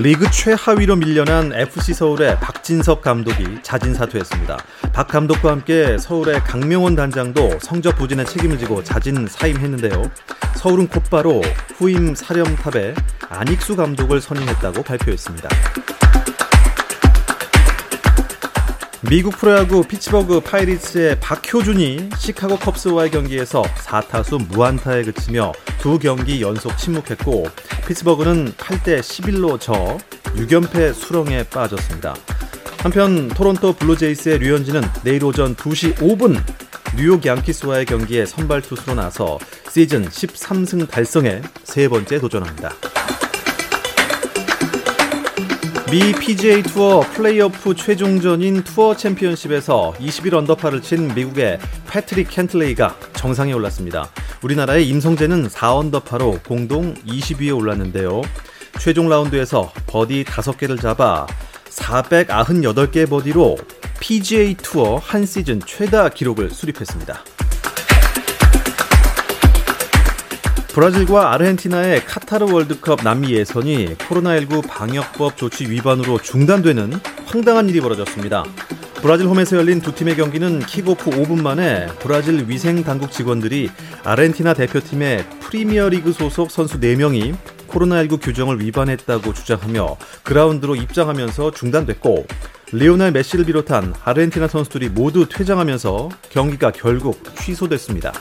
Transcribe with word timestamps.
리그 0.00 0.30
최하위로 0.30 0.94
밀려난 0.94 1.52
FC 1.52 1.92
서울의 1.92 2.38
박진석 2.38 3.02
감독이 3.02 3.58
자진 3.62 3.94
사퇴했습니다. 3.94 4.56
박 4.92 5.08
감독과 5.08 5.50
함께 5.50 5.98
서울의 5.98 6.38
강명원 6.44 6.94
단장도 6.94 7.58
성적 7.60 7.96
부진에 7.96 8.22
책임을 8.22 8.58
지고 8.58 8.84
자진 8.84 9.26
사임했는데요. 9.26 10.08
서울은 10.54 10.86
곧바로 10.86 11.42
후임 11.74 12.14
사령탑에 12.14 12.94
안익수 13.28 13.74
감독을 13.74 14.20
선임했다고 14.20 14.84
발표했습니다. 14.84 15.48
미국 19.00 19.36
프로야구 19.36 19.84
피츠버그 19.84 20.40
파이리츠의 20.40 21.20
박효준이 21.20 22.10
시카고 22.18 22.58
컵스와의 22.58 23.12
경기에서 23.12 23.62
4타수 23.62 24.48
무안타에 24.48 25.04
그치며 25.04 25.52
두 25.78 26.00
경기 26.00 26.42
연속 26.42 26.76
침묵했고 26.76 27.46
피츠버그는 27.86 28.54
8대 28.54 28.98
11로 28.98 29.60
져 29.60 29.98
6연패 30.34 30.94
수렁에 30.94 31.44
빠졌습니다. 31.44 32.16
한편 32.78 33.28
토론토 33.28 33.74
블루제이스의 33.74 34.40
류현진은 34.40 34.82
내일 35.04 35.24
오전 35.24 35.54
2시 35.54 35.94
5분 35.94 36.36
뉴욕 36.96 37.24
양키스와의 37.24 37.84
경기에 37.86 38.26
선발 38.26 38.62
투수로 38.62 38.94
나서 38.94 39.38
시즌 39.70 40.08
13승 40.08 40.90
달성에 40.90 41.40
세 41.62 41.88
번째 41.88 42.18
도전합니다. 42.18 42.74
미 45.90 46.12
PGA 46.12 46.62
투어 46.62 47.00
플레이오프 47.00 47.74
최종전인 47.74 48.62
투어 48.62 48.94
챔피언십에서 48.94 49.94
21 49.98 50.34
언더파를 50.34 50.82
친 50.82 51.14
미국의 51.14 51.58
패트릭 51.88 52.28
캔틀레이가 52.28 52.94
정상에 53.14 53.54
올랐습니다. 53.54 54.10
우리나라의 54.42 54.86
임성재는 54.86 55.48
4 55.48 55.76
언더파로 55.76 56.40
공동 56.46 56.92
20위에 57.06 57.56
올랐는데요. 57.56 58.20
최종 58.78 59.08
라운드에서 59.08 59.72
버디 59.86 60.24
5개를 60.24 60.78
잡아 60.78 61.26
498개 61.70 63.08
버디로 63.08 63.56
PGA 63.98 64.56
투어 64.56 64.96
한 64.96 65.24
시즌 65.24 65.58
최다 65.58 66.10
기록을 66.10 66.50
수립했습니다. 66.50 67.24
브라질과 70.78 71.32
아르헨티나의 71.32 72.04
카타르 72.04 72.52
월드컵 72.52 73.00
남미 73.02 73.30
예선이 73.30 73.96
코로나19 73.96 74.64
방역법 74.68 75.36
조치 75.36 75.68
위반으로 75.68 76.20
중단되는 76.22 76.92
황당한 77.26 77.68
일이 77.68 77.80
벌어졌습니다. 77.80 78.44
브라질 79.02 79.26
홈에서 79.26 79.56
열린 79.56 79.80
두 79.80 79.92
팀의 79.92 80.14
경기는 80.14 80.60
킥오프 80.60 81.10
5분 81.10 81.42
만에 81.42 81.88
브라질 81.98 82.48
위생 82.48 82.84
당국 82.84 83.10
직원들이 83.10 83.70
아르헨티나 84.04 84.54
대표팀의 84.54 85.24
프리미어리그 85.40 86.12
소속 86.12 86.52
선수 86.52 86.78
4명이 86.78 87.34
코로나19 87.66 88.22
규정을 88.22 88.60
위반했다고 88.60 89.34
주장하며 89.34 89.96
그라운드로 90.22 90.76
입장하면서 90.76 91.50
중단됐고 91.50 92.24
리오넬 92.70 93.10
메시를 93.10 93.46
비롯한 93.46 93.94
아르헨티나 94.04 94.46
선수들이 94.46 94.90
모두 94.90 95.28
퇴장하면서 95.28 96.08
경기가 96.30 96.70
결국 96.70 97.20
취소됐습니다. 97.34 98.12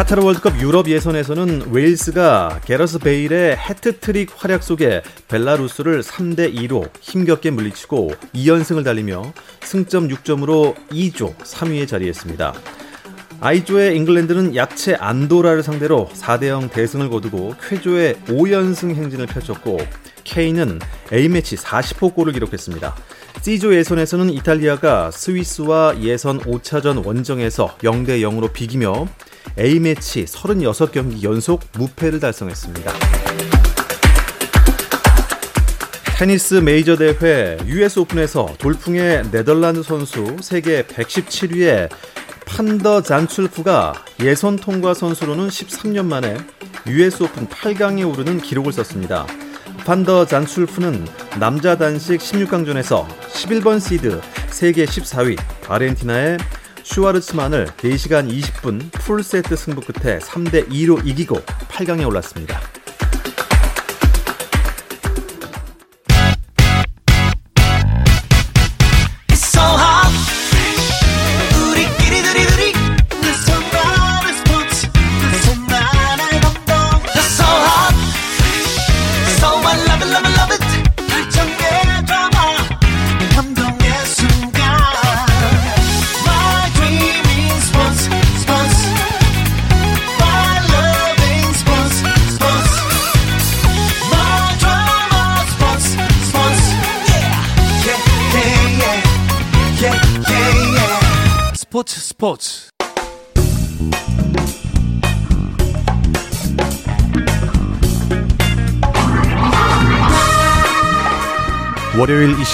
카타르 0.00 0.24
월드컵 0.24 0.58
유럽 0.62 0.88
예선에서는 0.88 1.72
웨일스가 1.72 2.62
개러스 2.64 2.98
베일의 2.98 3.54
해트트릭 3.58 4.30
활약 4.34 4.62
속에 4.62 5.02
벨라루스를 5.28 6.00
3대 6.00 6.54
2로 6.54 6.88
힘겹게 7.02 7.50
물리치고 7.50 8.10
2연승을 8.34 8.82
달리며 8.82 9.34
승점 9.60 10.08
6점으로 10.08 10.74
2조 10.88 11.36
3위에 11.36 11.86
자리했습니다. 11.86 12.54
아이조의 13.42 13.94
잉글랜드는 13.98 14.56
약체 14.56 14.94
안도라를 14.94 15.62
상대로 15.62 16.08
4대 16.14 16.46
0 16.46 16.70
대승을 16.70 17.10
거두고 17.10 17.56
쾌조의 17.68 18.14
5연승 18.26 18.94
행진을 18.94 19.26
펼쳤고 19.26 19.76
K는 20.24 20.78
A매치 21.12 21.56
40호 21.56 22.14
골을 22.14 22.32
기록했습니다. 22.32 22.96
C조 23.42 23.74
예선에서는 23.74 24.30
이탈리아가 24.30 25.10
스위스와 25.10 26.00
예선 26.00 26.40
5차전 26.40 27.04
원정에서 27.04 27.76
0대 27.82 28.22
0으로 28.22 28.50
비기며 28.50 29.06
A매치 29.58 30.24
36경기 30.24 31.22
연속 31.22 31.62
무패를 31.72 32.20
달성했습니다. 32.20 32.92
테니스 36.18 36.54
메이저 36.56 36.96
대회 36.96 37.56
US 37.64 38.00
오픈에서 38.00 38.54
돌풍의 38.58 39.30
네덜란드 39.30 39.82
선수 39.82 40.36
세계 40.42 40.82
117위의 40.82 41.88
판더 42.44 43.02
잔출프가 43.02 44.04
예선 44.22 44.56
통과 44.56 44.92
선수로는 44.92 45.48
13년 45.48 46.04
만에 46.04 46.36
US 46.86 47.22
오픈 47.22 47.46
8강에 47.46 48.06
오르는 48.06 48.42
기록을 48.42 48.72
썼습니다. 48.72 49.26
판더 49.86 50.26
잔출프는 50.26 51.06
남자 51.38 51.78
단식 51.78 52.20
16강전에서 52.20 53.06
11번 53.32 53.80
시드 53.80 54.20
세계 54.50 54.84
14위 54.84 55.38
아르헨티나의 55.68 56.36
슈와르츠만을 56.82 57.66
4시간 57.66 58.30
20분 58.30 58.90
풀세트 58.92 59.56
승부 59.56 59.80
끝에 59.80 60.18
3대 60.18 60.68
2로 60.68 61.04
이기고 61.06 61.36
8강에 61.36 62.06
올랐습니다. 62.06 62.60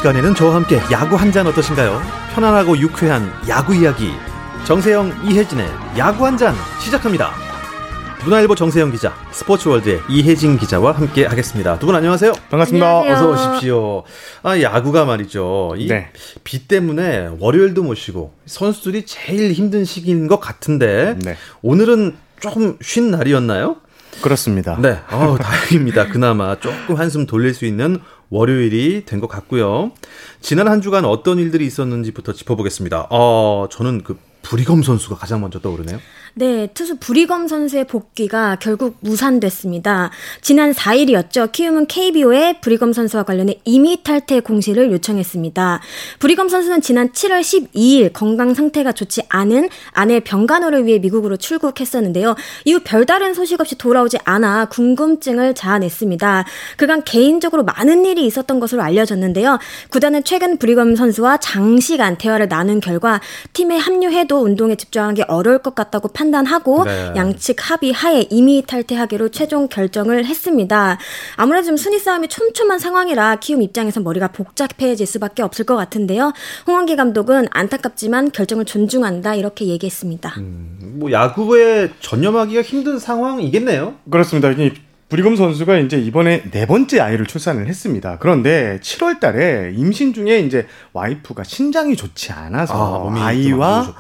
시간에는 0.07 0.35
저와 0.37 0.55
함께 0.55 0.77
야구 0.93 1.17
한 1.17 1.33
잔 1.33 1.47
어떠신가요? 1.49 2.01
편안하고 2.33 2.79
유쾌한 2.79 3.29
야구 3.49 3.75
이야기 3.75 4.13
정세영 4.65 5.13
이혜진의 5.25 5.67
야구 5.99 6.25
한 6.25 6.37
잔 6.39 6.55
시작합니다. 6.81 7.33
문화일보 8.25 8.55
정세영 8.55 8.93
기자, 8.93 9.13
스포츠월드의 9.33 10.01
이혜진 10.09 10.59
기자와 10.59 10.93
함께 10.93 11.27
하겠습니다. 11.27 11.79
두 11.81 11.87
분 11.87 11.95
안녕하세요. 11.97 12.33
반갑습니다. 12.51 13.01
어서 13.01 13.31
오십시오. 13.31 14.05
아, 14.45 14.61
야구가 14.61 15.05
말이죠. 15.07 15.75
이 15.77 15.89
네. 15.89 16.11
비 16.45 16.69
때문에 16.69 17.31
월요일도 17.41 17.83
못 17.83 17.97
쉬고 17.97 18.33
선수들이 18.47 19.07
제일 19.07 19.53
힘든 19.53 19.85
시기인 19.85 20.29
것 20.29 20.39
같은데 20.41 21.17
네. 21.21 21.37
오늘은 21.63 22.17
조금 22.41 22.77
쉰 22.81 23.11
날이었나요? 23.11 23.77
그렇습니다. 24.23 24.79
네. 24.81 24.99
어, 25.11 25.37
다행입니다. 25.39 26.07
그나마 26.07 26.59
조금 26.59 26.97
한숨 26.97 27.27
돌릴 27.27 27.53
수 27.53 27.67
있는 27.67 27.99
월요일이 28.31 29.05
된 29.07 29.21
것 29.21 29.29
같고요. 29.29 29.93
지난 30.41 30.69
한 30.69 30.81
주간 30.83 31.05
어떤 31.05 31.39
일들이 31.39 31.67
있었는지부터 31.67 32.33
짚어보겠습니다. 32.33 33.07
어, 33.11 33.69
저는 33.71 34.03
그 34.05 34.19
브리검 34.43 34.83
선수가 34.83 35.17
가장 35.17 35.41
먼저 35.41 35.61
떠오르네요. 35.61 35.99
네, 36.39 36.67
투수 36.75 36.99
브리검 36.99 37.49
선수의 37.49 37.87
복귀가 37.87 38.57
결국 38.61 38.99
무산됐습니다. 39.01 40.11
지난 40.43 40.73
4일이었죠. 40.73 41.51
키움은 41.51 41.87
KBO에 41.87 42.61
브리검 42.61 42.93
선수와 42.93 43.23
관련해 43.23 43.61
임의 43.65 44.03
탈퇴 44.03 44.41
공시를 44.41 44.93
요청했습니다. 44.93 45.81
브리검 46.19 46.51
선수는 46.51 46.83
지난 46.83 47.09
7월 47.13 47.41
12일 47.41 48.13
건강 48.13 48.53
상태가 48.53 48.93
좋지 48.93 49.23
않은 49.31 49.71
아내 49.93 50.21
병간호를 50.21 50.85
위해 50.85 50.99
미국으로 50.99 51.39
출국했었는데요. 51.39 52.35
이후 52.67 52.81
별다른 52.85 53.33
소식 53.33 53.63
없이 53.63 53.79
돌아오지 53.79 54.19
않아 54.25 54.67
궁금증을 54.67 55.55
자아냈습니다. 55.55 56.45
그간 56.77 57.03
개인적으로 57.05 57.65
많은 57.65 58.05
일이 58.05 58.27
있었던 58.27 58.61
것으로 58.61 58.83
알려졌는데요. 58.83 59.59
구단은 59.89 60.23
최근 60.25 60.59
브리검 60.59 60.97
선수와 60.97 61.39
장시간 61.39 62.19
대화를 62.19 62.51
나눈 62.51 62.81
결과 62.81 63.23
팀에 63.55 63.79
합류해도 63.79 64.43
운동에 64.43 64.75
집중하기 64.75 65.23
어려울 65.29 65.61
것 65.61 65.75
같다고 65.75 66.09
판 66.09 66.26
판단하고 66.27 66.85
네. 66.85 67.13
양측 67.17 67.71
합의 67.71 67.93
하에 67.93 68.27
임의 68.31 68.65
탈퇴하기로 68.67 69.31
최종 69.31 69.69
결정을 69.69 70.25
했습니다. 70.25 70.99
아무래도 71.37 71.67
좀 71.69 71.77
순위 71.77 71.99
싸움이 71.99 72.29
촘촘한 72.29 72.79
상황이라 72.79 73.37
키움 73.37 73.63
입장에서 73.63 74.01
머리가 74.01 74.29
복잡해질 74.29 75.07
수밖에 75.07 75.43
없을 75.43 75.65
것 75.65 75.77
같은데요. 75.77 76.33
홍원기 76.67 76.97
감독은 76.97 77.49
안타깝지만 77.51 78.33
결정을 78.33 78.65
존중한다 78.65 79.35
이렇게 79.35 79.67
얘기했습니다. 79.67 80.35
음, 80.39 80.97
뭐 80.99 81.13
야구에 81.13 81.91
전념하기가 82.01 82.63
힘든 82.63 82.99
상황이겠네요. 82.99 83.95
그렇습니다. 84.11 84.51
브리검 85.09 85.37
선수가 85.37 85.79
이제 85.79 85.99
이번에 85.99 86.43
네 86.51 86.67
번째 86.67 86.99
아이를 86.99 87.27
출산을 87.27 87.69
했습니다. 87.69 88.19
그런데 88.19 88.81
7월 88.83 89.21
달에 89.21 89.73
임신 89.77 90.13
중에 90.13 90.41
이제 90.41 90.67
와이프가 90.95 91.45
신장이 91.45 91.95
좋지 91.95 92.33
않아서 92.33 93.13
아, 93.15 93.31
이와 93.31 93.95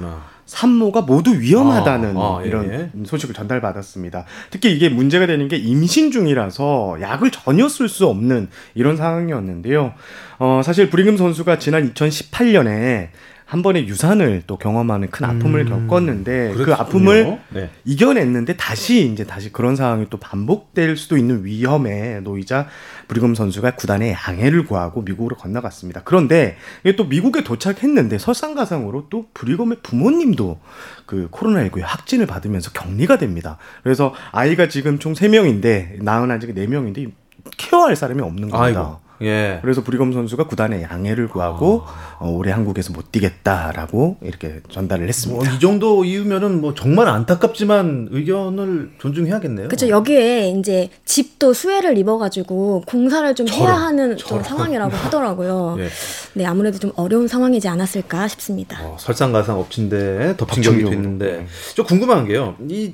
산모가 0.46 1.02
모두 1.02 1.38
위험하다는 1.38 2.16
아, 2.16 2.20
아, 2.20 2.40
예, 2.42 2.46
이런 2.46 2.72
예. 2.72 2.90
소식을 3.04 3.34
전달받았습니다. 3.34 4.24
특히 4.50 4.72
이게 4.72 4.88
문제가 4.88 5.26
되는 5.26 5.48
게 5.48 5.56
임신 5.56 6.10
중이라서 6.10 6.98
약을 7.00 7.30
전혀 7.32 7.68
쓸 7.68 7.88
수 7.88 8.06
없는 8.06 8.48
이런 8.74 8.96
상황이었는데요. 8.96 9.92
어, 10.38 10.60
사실 10.64 10.88
브리금 10.88 11.16
선수가 11.16 11.58
지난 11.58 11.92
2018년에 11.92 13.08
한 13.46 13.62
번의 13.62 13.86
유산을 13.86 14.42
또 14.48 14.56
경험하는 14.58 15.08
큰 15.12 15.24
아픔을 15.24 15.60
음, 15.70 15.86
겪었는데 15.86 16.48
그 16.48 16.64
그렇군요. 16.64 16.64
그 16.64 16.72
아픔을 16.74 17.38
네. 17.50 17.70
이겨냈는데 17.84 18.56
다시 18.56 19.06
이제 19.06 19.22
다시 19.22 19.52
그런 19.52 19.76
상황이 19.76 20.06
또 20.10 20.18
반복될 20.18 20.96
수도 20.96 21.16
있는 21.16 21.44
위험에 21.44 22.18
놓이자 22.20 22.66
브리검 23.06 23.36
선수가 23.36 23.76
구단에 23.76 24.12
양해를 24.12 24.64
구하고 24.64 25.02
미국으로 25.02 25.36
건너갔습니다. 25.36 26.02
그런데 26.04 26.56
또 26.96 27.04
미국에 27.04 27.44
도착했는데 27.44 28.18
설상가상으로 28.18 29.06
또 29.10 29.26
브리검의 29.32 29.78
부모님도 29.80 30.58
그 31.06 31.28
코로나19에 31.30 31.82
확진을 31.84 32.26
받으면서 32.26 32.72
격리가 32.72 33.18
됩니다. 33.18 33.58
그래서 33.84 34.12
아이가 34.32 34.66
지금 34.68 34.98
총 34.98 35.12
3명인데 35.12 36.02
낳은 36.02 36.32
아직 36.32 36.52
4명인데 36.52 37.12
케어할 37.56 37.94
사람이 37.94 38.20
없는 38.22 38.50
겁니다. 38.50 38.80
아이고. 38.80 39.05
예. 39.22 39.58
그래서 39.62 39.82
브리검 39.82 40.12
선수가 40.12 40.46
구단에 40.46 40.82
양해를 40.82 41.28
구하고 41.28 41.82
아. 41.86 42.16
어, 42.18 42.30
올해 42.30 42.52
한국에서 42.52 42.92
못 42.92 43.12
뛰겠다라고 43.12 44.18
이렇게 44.22 44.60
전달을 44.70 45.08
했습니다. 45.08 45.44
뭐, 45.44 45.54
이 45.54 45.60
정도 45.60 46.04
이유면은 46.04 46.60
뭐 46.60 46.74
정말 46.74 47.08
안타깝지만 47.08 48.08
의견을 48.10 48.92
존중해야겠네요. 48.98 49.68
그렇죠. 49.68 49.88
여기에 49.88 50.50
이제 50.50 50.88
집도 51.04 51.52
수해를 51.52 51.98
입어가지고 51.98 52.82
공사를 52.86 53.34
좀 53.34 53.46
저런, 53.46 53.68
해야 53.68 53.74
하는 53.74 54.16
좀 54.16 54.42
상황이라고 54.42 54.96
하더라고요. 54.96 55.76
예. 55.80 55.88
네, 56.34 56.46
아무래도 56.46 56.78
좀 56.78 56.92
어려운 56.96 57.28
상황이지 57.28 57.68
않았을까 57.68 58.28
싶습니다. 58.28 58.78
어, 58.82 58.96
설상가상 58.98 59.58
엎친데 59.58 60.34
덮친 60.36 60.62
격이 60.62 60.84
됐는데 60.84 61.26
네. 61.26 61.46
좀 61.74 61.84
궁금한 61.84 62.26
게요. 62.26 62.56
이 62.68 62.92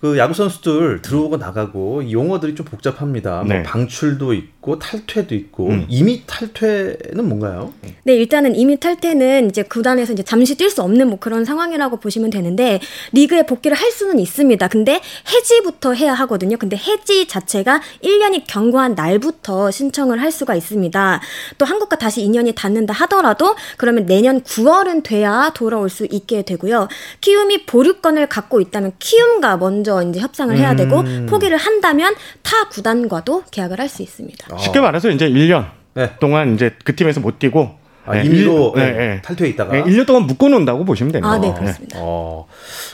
그 0.00 0.16
야구 0.16 0.32
선수들 0.32 1.02
들어오고 1.02 1.38
나가고 1.38 2.10
용어들이 2.10 2.54
좀 2.54 2.64
복잡합니다. 2.64 3.38
뭐 3.38 3.44
네. 3.48 3.54
뭐 3.56 3.62
방출도 3.64 4.32
있고 4.32 4.78
탈퇴도 4.78 5.34
있고 5.34 5.68
음. 5.68 5.86
이미 5.88 6.22
탈퇴는 6.24 7.28
뭔가요? 7.28 7.72
네, 8.04 8.14
일단은 8.14 8.54
이미 8.54 8.78
탈퇴는 8.78 9.48
이제 9.48 9.64
구단에서 9.64 10.12
이제 10.12 10.22
잠시 10.22 10.56
뛸 10.56 10.70
수 10.70 10.82
없는 10.82 11.08
뭐 11.08 11.18
그런 11.18 11.44
상황이라고 11.44 11.96
보시면 11.96 12.30
되는데 12.30 12.80
리그에 13.12 13.44
복귀를 13.44 13.76
할 13.76 13.90
수는 13.90 14.20
있습니다. 14.20 14.68
근데 14.68 15.00
해지부터 15.32 15.94
해야 15.94 16.14
하거든요. 16.14 16.56
근데 16.58 16.76
해지 16.76 17.26
자체가 17.26 17.82
1년이 18.04 18.44
경과한 18.46 18.94
날부터 18.94 19.72
신청을 19.72 20.22
할 20.22 20.30
수가 20.30 20.54
있습니다. 20.54 21.20
또 21.58 21.64
한국과 21.64 21.96
다시 21.96 22.22
인연이 22.22 22.54
닿는다 22.54 22.94
하더라도 22.94 23.56
그러면 23.76 24.06
내년 24.06 24.42
9월은 24.42 25.02
돼야 25.02 25.50
돌아올 25.54 25.90
수 25.90 26.06
있게 26.08 26.42
되고요. 26.42 26.86
키움이 27.20 27.66
보류권을 27.66 28.28
갖고 28.28 28.60
있다면 28.60 28.92
키움과 29.00 29.56
먼저 29.56 29.87
먼저 29.88 30.02
이제 30.08 30.20
협상을 30.20 30.56
해야 30.56 30.76
되고 30.76 31.00
음. 31.00 31.26
포기를 31.28 31.56
한다면 31.56 32.14
타 32.42 32.68
구단과도 32.68 33.44
계약을 33.50 33.80
할 33.80 33.88
수 33.88 34.02
있습니다. 34.02 34.54
어. 34.54 34.58
쉽게 34.58 34.80
말해서 34.80 35.08
이제 35.08 35.26
1년 35.26 35.70
네. 35.94 36.10
동안 36.20 36.54
이제 36.54 36.74
그 36.84 36.94
팀에서 36.94 37.20
못 37.20 37.38
뛰고 37.38 37.70
아, 38.04 38.14
네, 38.14 38.24
임의로 38.24 38.74
네, 38.76 38.92
네, 38.92 39.22
탈퇴해 39.22 39.48
있다가 39.52 39.72
네, 39.72 39.82
1년 39.84 40.06
동안 40.06 40.26
묶어놓는다고 40.26 40.84
보시면 40.84 41.12
됩니다. 41.12 41.30
아, 41.32 41.38
네, 41.38 41.54
그렇습니다. 41.54 41.98
어. 42.00 42.46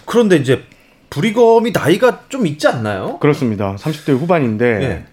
그런데 0.05 0.37
이제 0.37 0.63
브리검이 1.11 1.73
나이가 1.73 2.23
좀 2.29 2.47
있지 2.47 2.69
않나요? 2.69 3.19
그렇습니다. 3.19 3.75
30대 3.75 4.17
후반인데 4.17 4.79
네. 4.79 5.05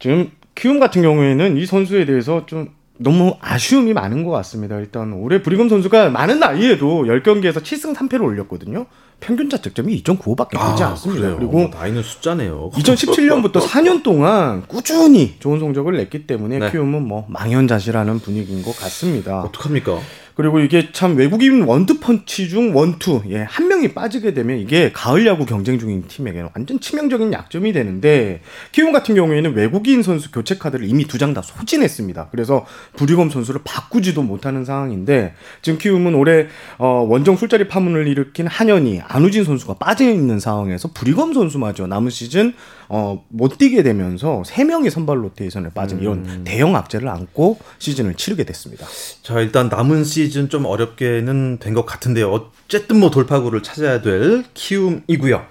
지금 0.00 0.32
키움 0.56 0.80
같은 0.80 1.02
경우에는 1.02 1.56
이 1.56 1.64
선수에 1.64 2.04
대해서 2.04 2.44
좀 2.46 2.70
너무 2.98 3.36
아쉬움이 3.40 3.92
많은 3.92 4.24
것 4.24 4.32
같습니다. 4.32 4.78
일단 4.80 5.12
올해 5.12 5.42
브리검 5.42 5.68
선수가 5.68 6.10
많은 6.10 6.40
나이에도 6.40 7.04
10경기에서 7.04 7.62
7승 7.62 7.94
3패를 7.94 8.22
올렸거든요. 8.22 8.86
평균자 9.22 9.58
득점이 9.58 10.02
2.95밖에 10.02 10.50
되지 10.50 10.82
아, 10.82 10.88
않습니다. 10.88 11.22
그래요. 11.22 11.36
그리고 11.38 11.70
나이는 11.72 12.02
숫자네요. 12.02 12.70
2017년부터 12.74 13.60
4년 13.60 14.02
동안 14.04 14.66
꾸준히 14.66 15.36
좋은 15.38 15.60
성적을 15.60 15.96
냈기 15.96 16.26
때문에 16.26 16.58
네. 16.58 16.70
키움은 16.70 17.06
뭐 17.06 17.24
망연자실하는 17.28 18.18
분위기인 18.18 18.62
것 18.62 18.76
같습니다. 18.76 19.42
어떡합니까? 19.42 19.98
그리고 20.34 20.60
이게 20.60 20.90
참 20.92 21.16
외국인 21.16 21.62
원투펀치 21.62 22.48
중 22.48 22.74
원투, 22.74 23.22
예, 23.28 23.42
한 23.42 23.68
명이 23.68 23.88
빠지게 23.88 24.32
되면 24.34 24.58
이게 24.58 24.90
가을 24.92 25.26
야구 25.26 25.44
경쟁 25.46 25.78
중인 25.78 26.04
팀에게는 26.08 26.48
완전 26.54 26.80
치명적인 26.80 27.32
약점이 27.32 27.72
되는데, 27.72 28.40
키움 28.72 28.92
같은 28.92 29.14
경우에는 29.14 29.54
외국인 29.54 30.02
선수 30.02 30.30
교체 30.30 30.56
카드를 30.58 30.86
이미 30.88 31.04
두 31.06 31.18
장 31.18 31.34
다 31.34 31.42
소진했습니다. 31.42 32.28
그래서 32.30 32.66
부리검 32.96 33.30
선수를 33.30 33.60
바꾸지도 33.64 34.22
못하는 34.22 34.64
상황인데, 34.64 35.34
지금 35.60 35.78
키움은 35.78 36.14
올해, 36.14 36.46
어, 36.78 37.06
원정 37.08 37.36
술자리 37.36 37.68
파문을 37.68 38.08
일으킨 38.08 38.46
한현희, 38.46 39.02
안우진 39.06 39.44
선수가 39.44 39.74
빠져 39.74 40.08
있는 40.10 40.40
상황에서 40.40 40.88
부리검 40.92 41.32
선수마저 41.34 41.86
남은 41.86 42.10
시즌 42.10 42.54
어, 42.94 43.24
못 43.28 43.56
뛰게 43.56 43.82
되면서 43.82 44.42
세 44.44 44.64
명이 44.64 44.90
선발 44.90 45.24
로테이션에 45.24 45.70
빠진 45.70 45.96
음. 45.96 46.02
이런 46.02 46.44
대형 46.44 46.76
악재를 46.76 47.08
안고 47.08 47.58
시즌을 47.78 48.16
치르게 48.16 48.44
됐습니다. 48.44 48.86
자, 49.22 49.40
일단 49.40 49.70
남은 49.70 50.04
시즌 50.04 50.50
좀 50.50 50.66
어렵게는 50.66 51.56
된 51.58 51.72
것 51.72 51.86
같은데요. 51.86 52.30
어쨌든 52.30 53.00
뭐 53.00 53.10
돌파구를 53.10 53.62
찾아야 53.62 54.02
될 54.02 54.44
키움이고요. 54.52 55.42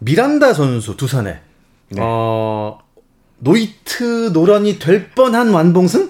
미란다 0.00 0.52
선수 0.52 0.98
두산에 0.98 1.40
네. 1.88 2.00
어, 2.02 2.78
노히트 3.38 4.28
노런이 4.34 4.78
될 4.78 5.10
뻔한 5.12 5.48
완봉승? 5.48 6.07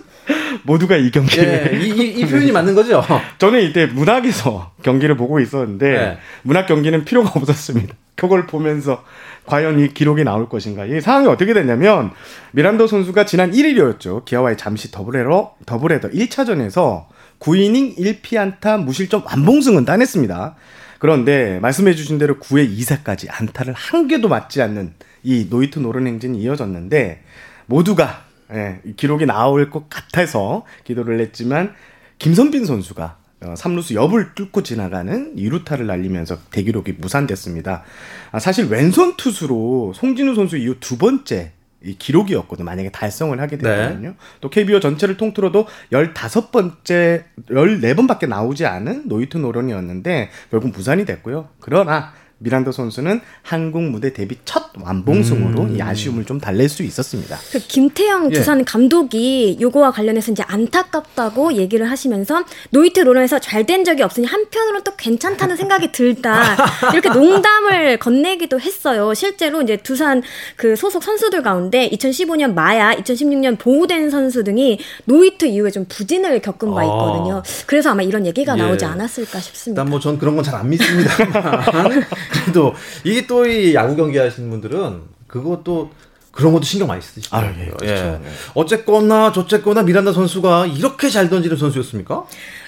모두가 0.65 0.97
이 0.97 1.11
경기를 1.11 1.73
예, 1.73 1.79
이, 1.79 1.89
이, 1.89 2.21
이, 2.21 2.27
표현이 2.27 2.53
맞는 2.53 2.75
거죠? 2.75 3.05
저는 3.39 3.63
이때 3.63 3.87
문학에서 3.87 4.73
경기를 4.83 5.17
보고 5.17 5.41
있었는데 5.41 5.91
네. 5.91 6.19
문학 6.43 6.67
경기는 6.67 7.05
필요가 7.05 7.31
없었습니다. 7.35 7.95
그걸 8.15 8.47
보면서 8.47 9.05
과연 9.47 9.81
이 9.81 9.89
기록이 9.89 10.25
나올 10.25 10.49
것인가. 10.49 10.85
이 10.85 11.01
상황이 11.01 11.27
어떻게 11.29 11.55
됐냐면 11.55 12.11
미란다 12.53 12.87
선수가 12.87 13.27
지난 13.27 13.53
1일이었죠. 13.53 14.25
기아와의 14.25 14.57
잠실 14.57 14.91
더블헤더 14.91 15.55
더블헤더 15.65 16.11
1차전에서 16.11 17.07
9이닝 17.41 17.97
1피안타 17.97 18.83
무실점 18.83 19.25
완봉승을 19.25 19.85
따냈습니다. 19.85 20.57
그런데 20.99 21.59
말씀해 21.61 21.95
주신 21.95 22.19
대로 22.19 22.39
9회 22.39 22.77
2사까지 22.79 23.29
안타를 23.31 23.73
한 23.75 24.09
개도 24.09 24.29
맞지 24.29 24.61
않는 24.63 24.95
이 25.23 25.47
노히트 25.49 25.79
노런 25.79 26.07
행진이 26.07 26.39
이어졌는데 26.41 27.23
모두가 27.67 28.25
예, 28.53 28.81
기록이 28.97 29.27
나올 29.27 29.71
것 29.71 29.89
같아서 29.91 30.65
기도를 30.85 31.21
했지만 31.21 31.75
김선빈 32.19 32.65
선수가 32.65 33.17
어, 33.41 33.55
3루수 33.55 33.95
옆을 33.95 34.35
뚫고 34.35 34.63
지나가는 34.63 35.37
2루타를 35.37 35.85
날리면서 35.85 36.39
대기록이 36.51 36.95
무산됐습니다. 36.99 37.85
아, 38.33 38.39
사실 38.39 38.67
왼손 38.67 39.17
투수로 39.17 39.93
송진우 39.95 40.35
선수 40.35 40.57
이후 40.57 40.75
두 40.81 40.99
번째 40.99 41.53
이 41.85 41.95
기록이었거든요. 41.97 42.65
만약에 42.65 42.91
달성을 42.91 43.39
하게 43.41 43.57
되면요. 43.57 44.09
네. 44.09 44.15
또 44.41 44.51
KBO 44.51 44.81
전체를 44.81 45.17
통틀어도 45.17 45.69
15번째, 45.93 47.23
14번밖에 47.49 48.29
나오지 48.29 48.67
않은 48.67 49.07
노히트 49.07 49.37
노런이었는데 49.37 50.31
결국 50.51 50.73
무산이 50.73 51.05
됐고요. 51.05 51.51
그러나 51.61 52.13
미란다 52.41 52.71
선수는 52.73 53.21
한국 53.43 53.83
무대 53.83 54.13
데뷔 54.13 54.37
첫 54.45 54.71
완봉승으로 54.81 55.63
음. 55.63 55.77
이 55.77 55.83
아쉬움을 55.83 56.25
좀 56.25 56.39
달랠 56.41 56.69
수 56.69 56.85
있었습니다. 56.85 57.37
그 57.51 57.59
김태형 57.59 58.31
예. 58.31 58.35
두산 58.35 58.61
예. 58.61 58.65
감독이 58.65 59.59
요거와 59.61 59.91
관련해서 59.91 60.31
이제 60.33 60.45
안타깝다고 60.47 61.55
얘기를 61.55 61.91
하시면서 61.91 62.45
노히트 62.71 63.01
노런해서 63.01 63.39
잘 63.41 63.59
된 63.69 63.85
적이 63.85 64.03
없으니 64.05 64.27
한편으로 64.27 64.81
또 64.83 64.95
괜찮다는 64.97 65.57
생각이 65.59 65.91
들다 65.93 66.57
이렇게 66.93 67.11
농담을 67.11 67.99
건네기도 67.99 68.61
했어요. 68.61 69.13
실제로 69.15 69.61
이제 69.61 69.77
두산 69.77 70.23
그 70.57 70.75
소속 70.77 71.03
선수들 71.03 71.43
가운데 71.43 71.91
2015년 71.91 72.55
마야, 72.55 72.95
2016년 72.95 73.59
보호된 73.59 74.11
선수 74.11 74.45
등이 74.45 74.79
노이트 75.05 75.45
이후에 75.45 75.71
좀 75.73 75.85
부진을 75.89 76.41
겪은 76.41 76.71
바 76.71 76.81
아. 76.81 76.85
있거든요. 76.85 77.39
아. 77.39 77.43
그래서 77.67 77.91
아마 77.91 78.03
이런 78.03 78.25
얘기가 78.27 78.57
예. 78.57 78.63
나오지 78.63 78.85
않았을까 78.85 79.41
싶습니다. 79.41 79.83
일단 79.83 79.91
뭐 79.91 79.99
전 80.01 80.17
그런 80.19 80.37
건 80.37 80.45
잘 80.45 80.55
안 80.55 80.71
믿습니다만 80.71 82.05
그래도 82.45 82.75
이게 83.05 83.27
또 83.27 83.47
이 83.47 83.75
야구 83.75 83.97
경기 83.97 84.19
하시는 84.19 84.49
분들은 84.51 85.01
그것도 85.27 85.91
그런 86.31 86.53
것도 86.53 86.63
신경 86.65 86.87
많이 86.87 87.03
쓰시더라고요. 87.03 87.51
아, 87.51 87.61
예, 87.61 87.67
그렇죠. 87.71 87.95
예. 87.95 88.21
어쨌거나 88.55 89.33
저쨌거나 89.33 89.83
미란다 89.83 90.13
선수가 90.13 90.67
이렇게 90.67 91.09
잘 91.11 91.29
던지는 91.29 91.57
선수였습니까? 91.57 92.25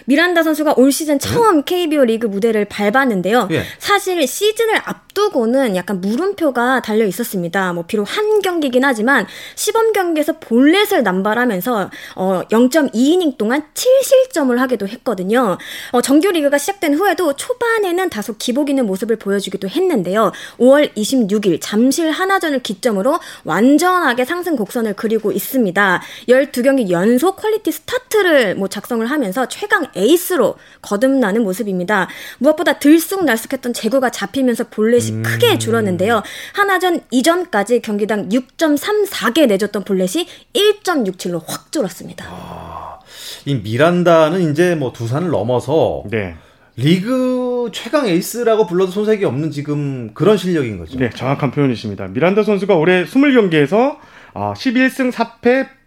미란다 0.06 0.42
선수가 0.42 0.74
올 0.76 0.92
시즌 0.92 1.18
처음 1.18 1.58
네? 1.58 1.62
KBO 1.64 2.04
리그 2.04 2.26
무대를 2.26 2.64
밟았는데요. 2.66 3.48
예. 3.52 3.64
사실 3.78 4.26
시즌을 4.26 4.80
앞두고는 4.84 5.76
약간 5.76 6.00
물음표가 6.00 6.82
달려 6.82 7.04
있었습니다. 7.06 7.72
뭐 7.72 7.84
비록 7.86 8.04
한 8.04 8.40
경기긴 8.40 8.84
하지만 8.84 9.26
시범 9.54 9.92
경기에서 9.92 10.38
볼넷을 10.38 11.02
남발하면서 11.02 11.90
어 12.16 12.42
0.2이닝 12.50 13.36
동안 13.38 13.62
7실점을 13.74 14.56
하기도 14.56 14.88
했거든요. 14.88 15.58
어 15.92 16.00
정규 16.00 16.30
리그가 16.30 16.58
시작된 16.58 16.94
후에도 16.94 17.34
초반에는 17.34 18.10
다소 18.10 18.36
기복 18.36 18.70
있는 18.70 18.86
모습을 18.86 19.16
보여주기도 19.16 19.68
했는데요. 19.68 20.32
5월 20.58 20.94
26일 20.94 21.58
잠실 21.60 22.10
하나전을 22.10 22.60
기점으로 22.62 23.18
완전하게 23.44 24.24
상승 24.24 24.56
곡선을 24.56 24.94
그리고 24.94 25.32
있습니다. 25.32 26.02
12경기 26.28 26.90
연속 26.90 27.36
퀄리티 27.36 27.72
스타트를 27.72 28.54
뭐 28.54 28.68
작성을 28.68 29.04
하면서 29.06 29.46
최강 29.46 29.86
에이스로 29.94 30.56
거듭나는 30.82 31.42
모습입니다. 31.42 32.08
무엇보다 32.38 32.78
들쑥날쑥했던 32.78 33.72
제구가 33.72 34.10
잡히면서 34.10 34.64
볼넷이 34.68 35.12
음. 35.12 35.22
크게 35.22 35.58
줄었는데요. 35.58 36.22
한화전 36.54 37.00
이전까지 37.10 37.80
경기당 37.80 38.28
6.34개 38.28 39.46
내줬던 39.46 39.84
볼넷이 39.84 40.26
1.67로 40.54 41.42
확 41.46 41.72
줄었습니다. 41.72 42.26
아, 42.28 42.98
이 43.44 43.54
미란다는 43.54 44.50
이제 44.50 44.74
뭐 44.74 44.92
두산을 44.92 45.30
넘어서 45.30 46.04
네. 46.10 46.36
리그 46.76 47.70
최강 47.72 48.06
에이스라고 48.06 48.66
불러도 48.66 48.90
손색이 48.90 49.24
없는 49.24 49.50
지금 49.50 50.12
그런 50.14 50.36
실력인 50.36 50.78
거죠. 50.78 50.98
네, 50.98 51.10
정확한 51.10 51.50
표현이십니다. 51.50 52.08
미란다 52.08 52.42
선수가 52.42 52.74
올해 52.76 53.04
20경기에서 53.04 53.96
11승 54.34 55.12
4패 55.12 55.40
100 55.42 55.79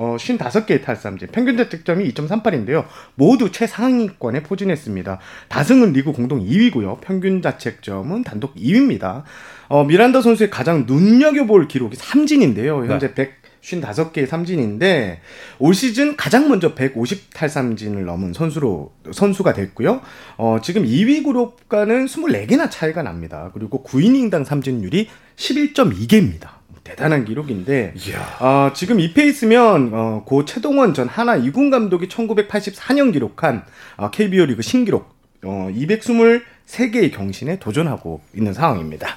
어, 0.00 0.16
55개의 0.16 0.82
탈삼진, 0.82 1.28
평균 1.30 1.58
자책점이 1.58 2.10
2.38인데요. 2.14 2.86
모두 3.16 3.52
최상위권에 3.52 4.42
포진했습니다. 4.42 5.18
다승은 5.48 5.92
리그 5.92 6.12
공동 6.12 6.42
2위고요. 6.42 7.02
평균 7.02 7.42
자책점은 7.42 8.24
단독 8.24 8.54
2위입니다. 8.54 9.24
어, 9.68 9.84
미란다 9.84 10.22
선수의 10.22 10.48
가장 10.48 10.84
눈여겨볼 10.86 11.68
기록이 11.68 11.96
삼진인데요. 11.96 12.86
현재 12.86 13.12
네. 13.12 13.34
155개의 13.60 14.26
삼진인데 14.26 15.20
올 15.58 15.74
시즌 15.74 16.16
가장 16.16 16.48
먼저 16.48 16.74
150 16.74 17.34
탈삼진을 17.34 18.06
넘은 18.06 18.32
선수로 18.32 18.94
선수가 19.12 19.52
됐고요. 19.52 20.00
어, 20.38 20.60
지금 20.62 20.84
2위 20.84 21.22
그룹과는 21.24 22.06
24개나 22.06 22.70
차이가 22.70 23.02
납니다. 23.02 23.50
그리고 23.52 23.84
9이닝당 23.84 24.46
삼진율이 24.46 25.10
11.2개입니다. 25.36 26.59
대단한 26.84 27.24
기록인데 27.24 27.94
어, 28.40 28.72
지금 28.74 29.00
이 29.00 29.12
페이스면 29.12 29.90
어, 29.92 30.22
고 30.24 30.44
최동원 30.44 30.94
전 30.94 31.08
하나 31.08 31.36
이군 31.36 31.70
감독이 31.70 32.08
1984년 32.08 33.12
기록한 33.12 33.64
어, 33.96 34.10
KBO 34.10 34.46
리그 34.46 34.62
신기록 34.62 35.14
어, 35.44 35.68
223개의 35.72 37.12
경신에 37.12 37.58
도전하고 37.58 38.20
있는 38.34 38.52
상황입니다. 38.52 39.16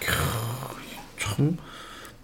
참 1.18 1.58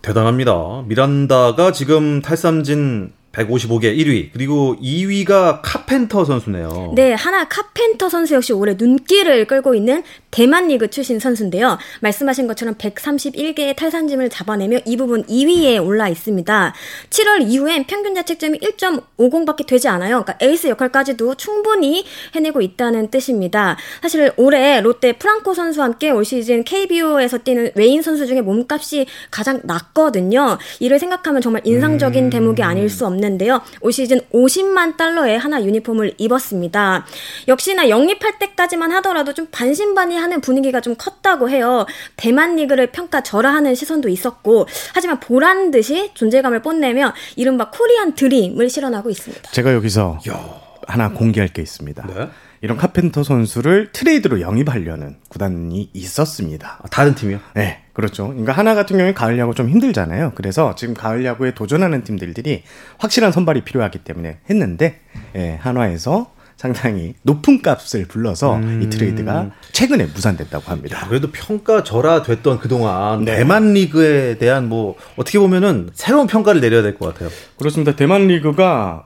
대단합니다. 0.01 0.83
미란다가 0.87 1.71
지금 1.71 2.21
탈삼진 2.21 3.13
155개 3.31 3.95
1위 3.95 4.29
그리고 4.33 4.75
2위가 4.81 5.59
카펜터 5.63 6.25
선수네요. 6.25 6.93
네, 6.95 7.13
하나 7.13 7.47
카펜터 7.47 8.09
선수 8.09 8.33
역시 8.33 8.53
올해 8.53 8.75
눈길을 8.77 9.45
끌고 9.45 9.75
있는 9.75 10.03
대만 10.31 10.67
리그 10.67 10.89
출신 10.89 11.19
선수인데요. 11.19 11.77
말씀하신 12.01 12.47
것처럼 12.47 12.75
131개의 12.75 13.75
탈산짐을 13.75 14.29
잡아내며 14.29 14.79
이 14.85 14.97
부분 14.97 15.23
2위에 15.23 15.83
올라 15.83 16.09
있습니다. 16.09 16.73
7월 17.09 17.49
이후엔 17.49 17.85
평균 17.85 18.13
자책점이 18.15 18.59
1.50밖에 18.59 19.65
되지 19.65 19.87
않아요. 19.87 20.23
그러니까 20.23 20.37
에이스 20.45 20.67
역할까지도 20.67 21.35
충분히 21.35 22.05
해내고 22.35 22.61
있다는 22.61 23.09
뜻입니다. 23.09 23.77
사실 24.01 24.33
올해 24.37 24.81
롯데 24.81 25.13
프랑코 25.13 25.53
선수와 25.53 25.85
함께 25.85 26.09
올 26.09 26.25
시즌 26.25 26.63
KBO에서 26.63 27.39
뛰는 27.39 27.71
외인 27.75 28.01
선수 28.01 28.27
중에 28.27 28.41
몸값이 28.41 29.05
가장 29.31 29.61
낮거든요. 29.63 30.57
이를 30.79 30.99
생각하면 30.99 31.41
정말 31.41 31.61
인상적인 31.65 32.25
음... 32.25 32.29
대목이 32.29 32.61
아닐 32.63 32.89
수 32.89 33.05
없는 33.05 33.29
있는데요. 33.29 33.61
올 33.81 33.91
시즌 33.91 34.19
50만 34.33 34.97
달러의 34.97 35.37
하나 35.37 35.63
유니폼을 35.63 36.15
입었습니다. 36.17 37.05
역시나 37.47 37.89
영입할 37.89 38.39
때까지만 38.39 38.91
하더라도 38.93 39.33
좀 39.33 39.47
반신반의 39.51 40.18
하는 40.19 40.41
분위기가 40.41 40.81
좀 40.81 40.95
컸다고 40.95 41.49
해요. 41.49 41.85
대만 42.15 42.55
리그를 42.55 42.91
평가 42.91 43.21
절하하는 43.21 43.75
시선도 43.75 44.09
있었고 44.09 44.67
하지만 44.93 45.19
보란 45.19 45.71
듯이 45.71 46.11
존재감을 46.13 46.61
뽐내며 46.61 47.13
이른바 47.35 47.71
코리안 47.71 48.15
드림을 48.15 48.69
실현하고 48.69 49.09
있습니다. 49.09 49.51
제가 49.51 49.73
여기서 49.73 50.19
야. 50.29 50.69
하나 50.87 51.09
공개할 51.09 51.49
게 51.49 51.61
있습니다. 51.61 52.07
네? 52.07 52.29
이런 52.61 52.77
카펜터 52.77 53.23
선수를 53.23 53.91
트레이드로 53.93 54.41
영입하려는 54.41 55.17
구단이 55.29 55.91
있었습니다. 55.93 56.79
아, 56.83 56.87
다른 56.89 57.15
팀이요? 57.15 57.39
네, 57.53 57.83
그렇죠. 57.93 58.27
그러니까 58.27 58.51
하나 58.53 58.75
같은 58.75 58.97
경우에 58.97 59.13
가을 59.13 59.37
야구 59.39 59.55
좀 59.55 59.69
힘들잖아요. 59.69 60.33
그래서 60.35 60.75
지금 60.75 60.93
가을 60.93 61.23
야구에 61.23 61.53
도전하는 61.53 62.03
팀들이 62.03 62.63
확실한 62.97 63.31
선발이 63.31 63.63
필요하기 63.63 63.99
때문에 63.99 64.39
했는데 64.49 64.99
예, 65.35 65.57
한화에서 65.61 66.33
상당히 66.59 67.13
높은 67.21 67.61
값을 67.61 68.05
불러서 68.09 68.57
음. 68.57 68.81
이 68.83 68.89
트레이드가 68.89 69.49
최근에 69.71 70.07
무산됐다고 70.07 70.69
합니다. 70.69 70.97
야, 70.99 71.07
그래도 71.07 71.31
평가 71.31 71.83
절하됐던 71.85 72.59
그동안 72.59 73.23
네. 73.23 73.37
대만 73.37 73.71
리그에 73.73 74.37
대한 74.37 74.67
뭐 74.67 74.95
어떻게 75.15 75.39
보면은 75.39 75.89
새로운 75.93 76.27
평가를 76.27 76.59
내려야 76.59 76.81
될 76.81 76.97
것 76.97 77.13
같아요. 77.13 77.29
그렇습니다. 77.57 77.95
대만 77.95 78.27
리그가 78.27 79.05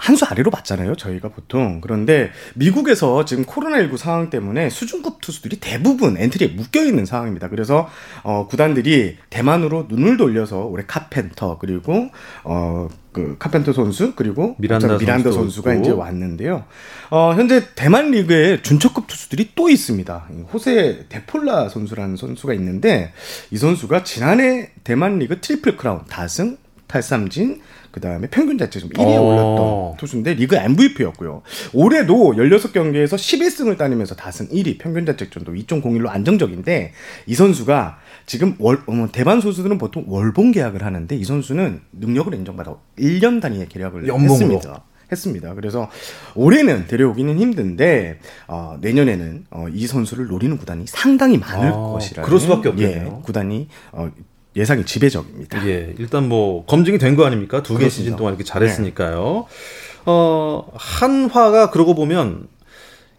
한 0.00 0.16
수 0.16 0.24
아래로 0.24 0.50
봤잖아요, 0.52 0.94
저희가 0.94 1.28
보통. 1.28 1.80
그런데 1.82 2.30
미국에서 2.54 3.24
지금 3.24 3.44
코로나19 3.44 3.96
상황 3.98 4.30
때문에 4.30 4.70
수준급 4.70 5.20
투수들이 5.20 5.58
대부분 5.58 6.16
엔트리에 6.16 6.54
묶여 6.56 6.84
있는 6.84 7.04
상황입니다. 7.04 7.48
그래서 7.48 7.90
어 8.22 8.46
구단들이 8.48 9.16
대만으로 9.28 9.86
눈을 9.90 10.16
돌려서 10.16 10.60
올해 10.60 10.84
카펜터 10.86 11.58
그리고 11.58 12.08
어 12.44 12.88
그 13.18 13.36
카펜터 13.38 13.72
선수 13.72 14.12
그리고 14.14 14.54
미란다, 14.58 14.96
미란다 14.98 15.32
선수가 15.32 15.72
있고. 15.74 15.82
이제 15.82 15.90
왔는데요. 15.90 16.64
어 17.10 17.34
현재 17.34 17.62
대만 17.74 18.10
리그에 18.12 18.62
준척급 18.62 19.06
투수들이 19.08 19.50
또 19.54 19.68
있습니다. 19.68 20.28
호세 20.52 21.06
데폴라 21.08 21.68
선수라는 21.68 22.16
선수가 22.16 22.54
있는데 22.54 23.12
이 23.50 23.56
선수가 23.56 24.04
지난해 24.04 24.70
대만 24.84 25.18
리그 25.18 25.40
트리플 25.40 25.76
크라운 25.76 26.00
다승 26.08 26.56
탈삼진 26.86 27.60
그 27.90 28.00
다음에 28.00 28.28
평균 28.28 28.58
자책점 28.58 28.90
1위에 28.90 29.16
어. 29.16 29.20
올렸던 29.20 29.96
투수인데 29.98 30.34
리그 30.34 30.56
MVP였고요. 30.56 31.42
올해도 31.72 32.34
16경기에서 32.36 33.16
11승을 33.16 33.76
따내면서 33.76 34.14
다승 34.14 34.48
1위, 34.48 34.78
평균 34.78 35.06
자책점도 35.06 35.52
2.01로 35.52 36.08
안정적인데 36.08 36.92
이 37.26 37.34
선수가 37.34 37.98
지금 38.26 38.56
월, 38.58 38.82
어, 38.86 39.08
대만 39.12 39.40
선수들은 39.40 39.78
보통 39.78 40.04
월봉 40.06 40.52
계약을 40.52 40.84
하는데 40.84 41.16
이 41.16 41.24
선수는 41.24 41.80
능력을 41.92 42.34
인정받아 42.34 42.76
1년 42.98 43.40
단위의 43.40 43.68
계약을 43.68 44.06
연봉으로. 44.06 44.32
했습니다. 44.32 44.84
했습니다. 45.10 45.54
그래서 45.54 45.88
올해는 46.34 46.86
데려오기는 46.86 47.38
힘든데 47.38 48.18
어, 48.46 48.76
내년에는 48.80 49.46
어, 49.50 49.66
이 49.72 49.86
선수를 49.86 50.26
노리는 50.26 50.56
구단이 50.58 50.86
상당히 50.86 51.38
많을 51.38 51.68
아, 51.68 51.72
것이라 51.72 52.22
그럴 52.22 52.38
수밖에 52.40 52.68
없겠네요. 52.68 53.16
예, 53.18 53.22
구단이 53.22 53.68
어, 53.92 54.10
예상이 54.58 54.84
지배적입니다. 54.84 55.66
예, 55.68 55.94
일단 55.98 56.28
뭐 56.28 56.64
검증이 56.66 56.98
된 56.98 57.16
거 57.16 57.24
아닙니까? 57.24 57.62
두 57.62 57.78
개 57.78 57.88
시즌 57.88 58.16
동안 58.16 58.34
이렇게 58.34 58.44
잘했으니까요. 58.44 59.46
네. 59.48 60.02
어, 60.06 60.70
한화가 60.74 61.70
그러고 61.70 61.94
보면 61.94 62.48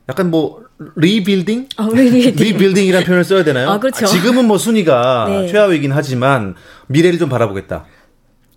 약간 0.10 0.29
뭐 0.31 0.63
리빌딩? 0.96 1.69
어, 1.77 1.88
리빌딩. 1.93 2.86
이라는 2.86 3.05
표현을 3.05 3.24
써야 3.24 3.43
되나요? 3.43 3.69
아, 3.69 3.79
그렇죠. 3.79 4.05
아, 4.05 4.08
지금은 4.08 4.46
뭐 4.46 4.58
순위가 4.58 5.25
네. 5.29 5.48
최하위이긴 5.48 5.91
하지만 5.91 6.55
미래를 6.88 7.19
좀 7.19 7.29
바라보겠다. 7.29 7.86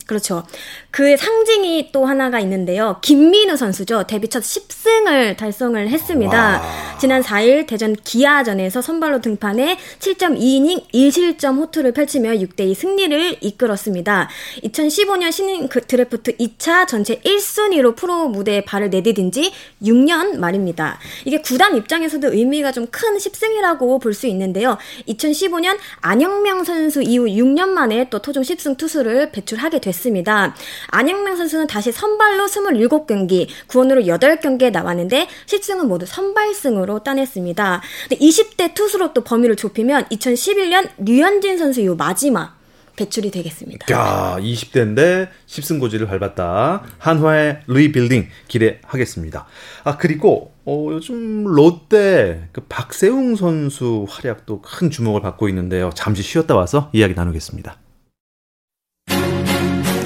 그렇죠. 0.07 0.45
그 0.93 1.17
상징이 1.17 1.91
또 1.91 2.05
하나가 2.07 2.39
있는데요. 2.41 2.99
김민우 3.03 3.57
선수죠. 3.57 4.05
데뷔 4.07 4.29
첫 4.29 4.43
10승 4.43 4.83
10승을 4.93 5.37
달성을 5.37 5.89
했습니다. 5.89 6.61
와. 6.61 6.99
지난 6.99 7.23
4일 7.23 7.67
대전 7.67 7.95
기아전에서 7.95 8.83
선발로 8.83 9.21
등판해 9.21 9.77
7.2이닝 9.99 10.91
1실점 10.93 11.59
호투를 11.59 11.93
펼치며 11.93 12.31
6대2 12.33 12.75
승리를 12.75 13.37
이끌었습니다. 13.41 14.29
2015년 14.65 15.33
신인 15.33 15.69
그 15.69 15.81
드래프트 15.81 16.37
2차 16.37 16.87
전체 16.87 17.17
1순위로 17.17 17.97
프로 17.97 18.29
무대에 18.29 18.65
발을 18.65 18.91
내디딘 18.91 19.33
지 19.33 19.53
6년 19.83 20.37
만입니다. 20.37 20.99
이게 21.25 21.41
구단 21.41 21.77
입장에서도 21.77 22.33
의미가 22.33 22.73
좀 22.73 22.83
큰 22.93 23.17
10승이라고 23.17 24.01
볼 24.01 24.13
수 24.13 24.27
있는데요. 24.27 24.77
2015년 25.09 25.79
안영명 26.03 26.65
선수 26.65 27.01
이후 27.03 27.25
6년 27.25 27.69
만에 27.69 28.11
또 28.11 28.19
토종 28.19 28.43
10승 28.43 28.77
투수를 28.77 29.31
배출하게 29.33 29.81
됐습니다. 29.81 30.55
안영명 30.89 31.37
선수는 31.37 31.67
다시 31.67 31.93
선발로 31.93 32.47
27경기, 32.47 33.49
구원으로 33.67 34.03
8경기에 34.03 34.71
나왔는데 34.71 35.29
10승은 35.47 35.87
모두 35.87 36.07
선발승으로 36.07 37.01
따냈습니다. 37.01 37.83
20대 38.11 38.75
투수로 38.75 39.13
또 39.13 39.23
범위를 39.23 39.57
좁히면 39.57 40.07
2011년 40.07 40.91
류현진 40.99 41.59
선수 41.59 41.81
이후 41.81 41.95
마지막 41.97 42.63
배출이 42.97 43.31
되겠습니다. 43.31 43.87
야, 43.95 44.37
20대인데 44.39 45.29
10승 45.47 45.81
고지를 45.81 46.07
밟았다. 46.07 46.83
한화의 46.99 47.63
리빌딩 47.67 48.29
기대하겠습니다. 48.49 49.47
아, 49.85 49.97
그리고 49.97 50.53
어, 50.65 50.89
요즘 50.91 51.45
롯데 51.45 52.49
그 52.53 52.61
박세웅 52.69 53.37
선수 53.37 54.07
활약도 54.09 54.61
큰 54.63 54.91
주목을 54.91 55.23
받고 55.23 55.49
있는데요. 55.49 55.91
잠시 55.95 56.23
쉬었다 56.23 56.55
와서 56.55 56.91
이야기 56.93 57.15
나누겠습니다. 57.15 57.82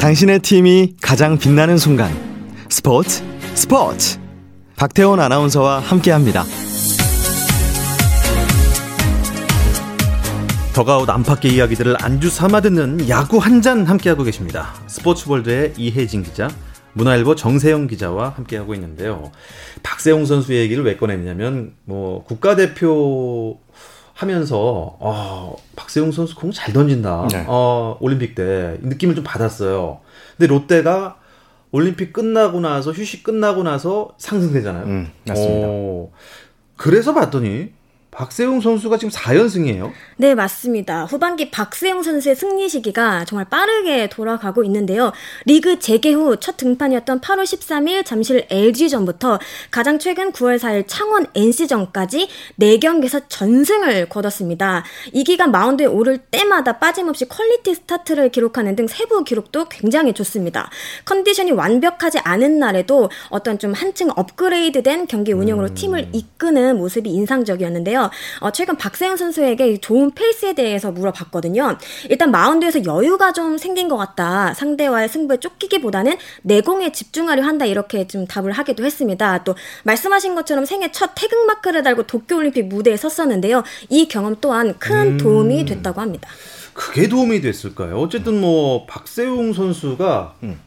당신의 0.00 0.40
팀이 0.40 0.96
가장 1.00 1.38
빛나는 1.38 1.78
순간. 1.78 2.12
스포츠 2.68 3.22
스포츠. 3.54 4.18
박태원 4.76 5.20
아나운서와 5.20 5.80
함께합니다. 5.80 6.44
더가웃 10.74 11.08
안팎의 11.08 11.54
이야기들을 11.54 11.96
안주 12.02 12.28
삼아 12.28 12.60
듣는 12.60 13.08
야구 13.08 13.38
한 13.38 13.62
잔 13.62 13.86
함께하고 13.86 14.22
계십니다. 14.22 14.74
스포츠월드의 14.86 15.72
이혜진 15.78 16.22
기자, 16.22 16.50
문화일보 16.92 17.34
정세영 17.34 17.86
기자와 17.86 18.34
함께하고 18.36 18.74
있는데요. 18.74 19.32
박세웅 19.82 20.26
선수 20.26 20.54
얘기를 20.54 20.84
왜 20.84 20.96
꺼냈냐면 20.96 21.72
뭐 21.84 22.22
국가대표 22.24 23.58
하면서 24.16 24.56
어, 24.98 25.56
박세웅 25.76 26.10
선수 26.10 26.34
공 26.34 26.50
잘 26.50 26.72
던진다. 26.72 27.28
네. 27.30 27.44
어, 27.46 27.98
올림픽 28.00 28.34
때 28.34 28.78
느낌을 28.80 29.14
좀 29.14 29.22
받았어요. 29.22 30.00
근데 30.36 30.46
롯데가 30.46 31.18
올림픽 31.70 32.12
끝나고 32.14 32.60
나서 32.60 32.92
휴식 32.92 33.22
끝나고 33.22 33.62
나서 33.62 34.14
상승되잖아요. 34.16 34.84
음, 34.86 35.12
맞습니다. 35.26 35.66
어, 35.68 36.10
그래서 36.76 37.12
봤더니 37.12 37.72
박세웅 38.16 38.60
선수가 38.60 38.98
지금 38.98 39.10
4연승이에요? 39.10 39.92
네, 40.16 40.34
맞습니다. 40.34 41.04
후반기 41.04 41.50
박세웅 41.50 42.02
선수의 42.02 42.34
승리 42.34 42.68
시기가 42.68 43.24
정말 43.26 43.44
빠르게 43.48 44.08
돌아가고 44.08 44.64
있는데요. 44.64 45.12
리그 45.44 45.78
재개 45.78 46.12
후 46.12 46.36
첫 46.46 46.56
등판이었던 46.56 47.20
8월 47.20 47.42
13일 47.42 48.04
잠실 48.04 48.46
LG전부터 48.50 49.38
가장 49.70 49.98
최근 49.98 50.32
9월 50.32 50.58
4일 50.58 50.84
창원 50.86 51.26
NC전까지 51.34 52.28
4경기에서 52.60 53.24
전승을 53.28 54.08
거뒀습니다. 54.08 54.84
이 55.12 55.24
기간 55.24 55.50
마운드에 55.50 55.86
오를 55.86 56.18
때마다 56.18 56.78
빠짐없이 56.78 57.28
퀄리티 57.28 57.74
스타트를 57.74 58.30
기록하는 58.30 58.76
등 58.76 58.86
세부 58.86 59.24
기록도 59.24 59.66
굉장히 59.68 60.12
좋습니다. 60.12 60.70
컨디션이 61.04 61.52
완벽하지 61.52 62.20
않은 62.20 62.58
날에도 62.58 63.10
어떤 63.28 63.58
좀 63.58 63.72
한층 63.72 64.08
업그레이드된 64.14 65.06
경기 65.06 65.32
운영으로 65.32 65.68
음. 65.68 65.74
팀을 65.74 66.08
이끄는 66.12 66.76
모습이 66.78 67.10
인상적이었는데요. 67.10 68.05
어, 68.40 68.50
최근 68.50 68.76
박세웅 68.76 69.16
선수에게 69.16 69.78
좋은 69.78 70.12
페이스에 70.12 70.54
대해서 70.54 70.90
물어봤거든요. 70.90 71.78
일단 72.08 72.30
마운드에서 72.30 72.84
여유가 72.84 73.32
좀 73.32 73.58
생긴 73.58 73.88
것 73.88 73.96
같다. 73.96 74.54
상대와의 74.54 75.08
승부에 75.08 75.38
쫓기기보다는 75.38 76.16
내공에 76.42 76.92
집중하려 76.92 77.42
한다. 77.42 77.64
이렇게 77.64 78.06
좀 78.06 78.26
답을 78.26 78.52
하기도 78.52 78.84
했습니다. 78.84 79.44
또 79.44 79.54
말씀하신 79.84 80.34
것처럼 80.34 80.64
생애 80.64 80.90
첫 80.92 81.12
태극 81.14 81.46
마크를 81.46 81.82
달고 81.82 82.04
도쿄올림픽 82.04 82.66
무대에 82.68 82.96
섰었는데요. 82.96 83.62
이 83.88 84.08
경험 84.08 84.36
또한 84.40 84.78
큰 84.78 85.14
음. 85.14 85.16
도움이 85.18 85.64
됐다고 85.64 86.00
합니다. 86.00 86.28
그게 86.72 87.08
도움이 87.08 87.40
됐을까요? 87.40 87.98
어쨌든 87.98 88.40
뭐 88.40 88.84
박세웅 88.86 89.54
선수가 89.54 90.34
음. 90.42 90.60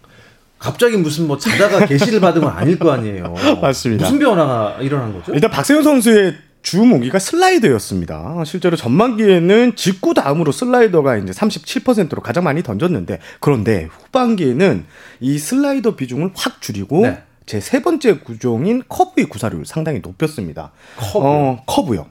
갑자기 0.57 0.97
무슨 0.97 1.27
뭐 1.27 1.37
자다가 1.37 1.85
계시를 1.87 2.19
받은 2.19 2.41
건 2.41 2.51
아닐 2.51 2.77
거 2.77 2.91
아니에요. 2.91 3.33
맞습니다. 3.61 4.05
무슨 4.05 4.19
변화가 4.19 4.79
일어난 4.81 5.13
거죠? 5.13 5.33
일단 5.33 5.49
박세웅 5.49 5.83
선수의 5.83 6.35
주 6.61 6.83
무기가 6.83 7.19
슬라이더였습니다. 7.19 8.43
실제로 8.45 8.75
전반기에는 8.75 9.75
직구 9.75 10.13
다음으로 10.13 10.51
슬라이더가 10.51 11.17
이제 11.17 11.31
37%로 11.31 12.21
가장 12.21 12.43
많이 12.43 12.63
던졌는데 12.63 13.19
그런데 13.39 13.87
후반기에는 13.89 14.85
이 15.21 15.37
슬라이더 15.37 15.95
비중을 15.95 16.31
확 16.35 16.61
줄이고 16.61 17.01
네. 17.01 17.23
제세 17.45 17.81
번째 17.81 18.19
구종인 18.19 18.83
커브의 18.87 19.27
구사율을 19.27 19.65
상당히 19.65 20.01
높였습니다. 20.01 20.71
커브. 20.97 21.25
어, 21.25 21.63
커브요. 21.65 22.05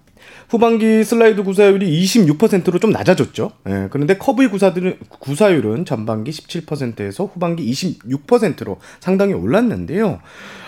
후반기 0.49 1.05
슬라이더 1.05 1.43
구사율이 1.43 2.03
26%로 2.05 2.79
좀 2.79 2.91
낮아졌죠. 2.91 3.53
예, 3.69 3.89
그런데 3.91 4.17
커브의 4.17 4.49
구사들은, 4.51 4.99
구사율은 5.19 5.85
전반기 5.85 6.31
17%에서 6.31 7.27
후반기 7.27 7.71
26%로 7.71 8.79
상당히 8.99 9.35
올랐는데요. 9.35 10.21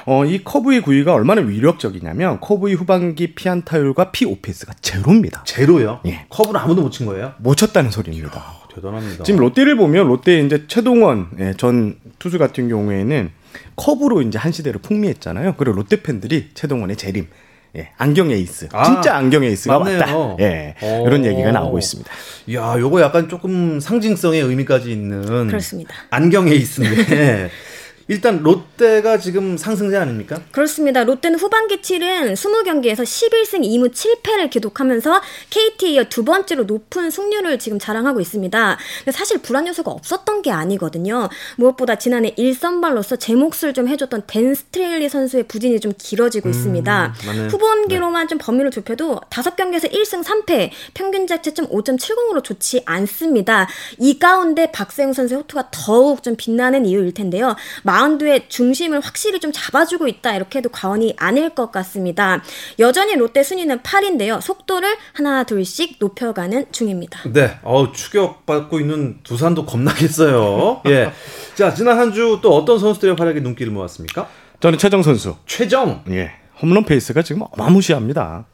어, 0.05 0.25
이 0.27 0.45
커브의 0.45 0.83
구위가 0.83 1.15
얼마나 1.15 1.41
위력적이냐면 1.41 2.41
커브의 2.41 2.75
후반기 2.75 3.35
피안타율과 3.35 4.11
피OPS가 4.11 4.75
제로입니다. 4.83 5.45
제로요? 5.45 6.01
예. 6.07 6.27
커브는 6.29 6.61
아무도 6.61 6.83
못 6.83 6.91
친 6.91 7.07
거예요? 7.07 7.33
못 7.39 7.55
쳤다는 7.55 7.91
소리입니다. 7.91 8.29
이야, 8.37 8.75
대단합니다. 8.75 9.25
지금 9.25 9.41
롯데를 9.41 9.77
보면 9.77 10.09
롯데 10.09 10.41
이제 10.45 10.65
최동원 10.67 11.29
예, 11.39 11.55
전 11.57 11.97
투수 12.19 12.37
같은 12.39 12.69
경우에는 12.69 13.31
커브로 13.77 14.23
이제 14.23 14.39
한 14.39 14.53
시대를 14.53 14.81
풍미했잖아요. 14.83 15.55
그리고 15.57 15.77
롯데 15.77 16.03
팬들이 16.03 16.51
최동원의 16.55 16.97
재림 16.97 17.29
예, 17.77 17.91
안경 17.99 18.31
에이스. 18.31 18.69
아, 18.73 18.85
진짜 18.85 19.15
안경 19.17 19.45
에이스가 19.45 19.79
맞네요. 19.79 19.99
왔다. 20.01 20.37
예. 20.41 20.75
오. 20.83 21.07
이런 21.07 21.25
얘기가 21.25 21.53
나오고 21.53 21.79
있습니다. 21.79 22.11
야, 22.55 22.75
요거 22.79 23.01
약간 23.01 23.29
조금 23.29 23.79
상징성의 23.79 24.41
의미까지 24.43 24.91
있는 24.91 25.47
그렇습니다. 25.47 25.95
안경 26.11 26.49
에이스인데 26.49 27.51
일단 28.11 28.43
롯데가 28.43 29.19
지금 29.19 29.57
상승세 29.57 29.97
아닙니까? 29.97 30.41
그렇습니다. 30.51 31.05
롯데는 31.05 31.39
후반기 31.39 31.77
7은 31.77 32.33
20경기에서 32.33 33.05
11승 33.05 33.63
2무 33.63 33.93
7패를 33.93 34.51
기록하면서 34.51 35.21
KT에 35.49 35.91
이어 35.91 36.05
두 36.09 36.25
번째로 36.25 36.65
높은 36.65 37.09
승률을 37.09 37.61
지금 37.61 37.79
자랑하고 37.79 38.21
있습니다. 38.21 38.79
사실 39.13 39.39
불안 39.39 39.69
요소가 39.69 39.93
없었던 39.93 40.43
게 40.43 40.51
아니거든요. 40.51 41.29
무엇보다 41.55 41.95
지난해 41.95 42.35
1선발로서 42.35 43.17
제 43.21 43.37
몫을 43.37 43.75
좀 43.75 43.87
해줬던 43.87 44.25
댄 44.27 44.57
스트레일리 44.57 45.09
선수의 45.09 45.45
부진이 45.45 45.79
좀 45.79 45.93
길어지고 45.97 46.49
음, 46.49 46.51
있습니다. 46.51 47.15
맞네. 47.25 47.47
후반기로만 47.47 48.27
네. 48.27 48.29
좀 48.29 48.39
범위를 48.39 48.73
좁혀도 48.73 49.21
5경기에서 49.31 49.89
1승 49.93 50.25
3패, 50.25 50.71
평균 50.95 51.29
자체점 51.29 51.69
5.70으로 51.69 52.43
좋지 52.43 52.83
않습니다. 52.87 53.69
이 54.01 54.19
가운데 54.19 54.73
박세웅 54.73 55.13
선수의 55.13 55.43
호투가 55.43 55.69
더욱 55.71 56.25
좀 56.25 56.35
빛나는 56.37 56.87
이유일 56.87 57.15
텐데요. 57.15 57.55
마운드의 57.85 58.49
중심을 58.49 59.01
확실히 59.01 59.41
좀 59.41 59.53
잡아주고 59.53 60.09
있다 60.09 60.35
이렇게 60.35 60.59
해도 60.59 60.69
과언이 60.71 61.15
아닐 61.19 61.51
것 61.51 61.71
같습니다. 61.73 62.43
여전히 62.79 63.15
롯데 63.17 63.43
순위는 63.43 63.81
8위인데요. 63.81 64.41
속도를 64.41 64.97
하나 65.13 65.45
둘씩 65.45 65.97
높여가는 65.99 66.67
중입니다. 66.73 67.21
네, 67.33 67.59
어, 67.63 67.93
추격받고 67.93 68.81
있는 68.81 69.19
두산도 69.23 69.67
겁나겠어요. 69.67 70.83
예. 70.89 71.13
자 71.55 71.75
지난 71.75 71.99
한 71.99 72.13
주 72.13 72.41
또 72.43 72.55
어떤 72.57 72.79
선수들의 72.79 73.17
활약에 73.19 73.41
눈길을 73.41 73.73
모았습니까? 73.73 74.29
저는 74.61 74.79
최정 74.79 75.03
선수. 75.03 75.37
최정. 75.47 76.05
예. 76.11 76.33
홈런 76.61 76.85
페이스가 76.85 77.23
지금 77.23 77.43
어마무시합니다. 77.53 78.47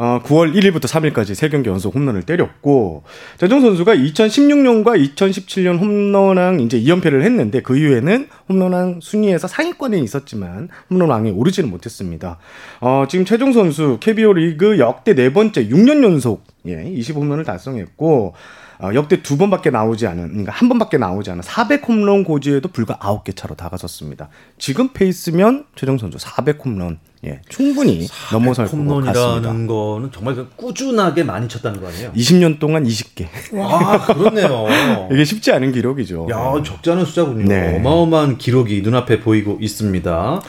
어, 0.00 0.20
9월 0.22 0.54
1일부터 0.54 0.82
3일까지 0.82 1.32
3경기 1.32 1.66
연속 1.66 1.92
홈런을 1.96 2.22
때렸고 2.22 3.02
최정 3.36 3.60
선수가 3.60 3.96
2016년과 3.96 4.96
2017년 5.16 5.80
홈런왕 5.80 6.60
이제 6.60 6.80
2연패를 6.80 7.22
했는데 7.22 7.60
그 7.62 7.76
이후에는 7.76 8.28
홈런왕 8.48 9.00
순위에서 9.02 9.48
상위권에 9.48 9.98
있었지만 9.98 10.68
홈런왕에 10.90 11.30
오르지는 11.30 11.68
못했습니다. 11.68 12.38
어, 12.80 13.06
지금 13.08 13.24
최종 13.24 13.52
선수 13.52 13.98
KBO 14.00 14.34
리그 14.34 14.78
역대 14.78 15.16
네 15.16 15.32
번째 15.32 15.66
6년 15.66 16.04
연속 16.04 16.44
예, 16.68 16.84
20홈런을 16.84 17.44
달성했고 17.44 18.34
어, 18.80 18.90
역대 18.94 19.20
두 19.20 19.36
번밖에 19.36 19.70
나오지 19.70 20.06
않은, 20.06 20.28
그러니까 20.28 20.52
한 20.52 20.68
번밖에 20.68 20.98
나오지 20.98 21.32
않은 21.32 21.42
400 21.42 21.88
홈런 21.88 22.22
고지에도 22.22 22.68
불과 22.68 22.96
9개 22.98 23.34
차로 23.34 23.56
다가섰습니다. 23.56 24.28
지금 24.58 24.90
페이스면 24.92 25.64
최정 25.74 25.98
선수 25.98 26.18
400 26.20 26.64
홈런 26.64 27.00
예, 27.24 27.40
충분히 27.48 28.06
넘어설 28.32 28.66
것 28.66 28.70
같습니다. 28.70 28.94
홈런이라는 28.94 29.66
거는 29.66 30.10
정말 30.12 30.34
그 30.36 30.48
꾸준하게 30.54 31.24
많이 31.24 31.48
쳤다는 31.48 31.80
거 31.80 31.88
아니에요? 31.88 32.12
20년 32.12 32.58
동안 32.60 32.84
20개. 32.84 33.26
아, 33.56 34.06
그렇네요. 34.06 34.66
이게 35.12 35.24
쉽지 35.24 35.50
않은 35.52 35.72
기록이죠. 35.72 36.28
야, 36.30 36.62
적지 36.62 36.90
않은 36.90 37.04
숫자군요. 37.04 37.44
네. 37.46 37.76
어마어마한 37.76 38.38
기록이 38.38 38.82
눈앞에 38.82 39.20
보이고 39.20 39.58
있습니다. 39.60 40.42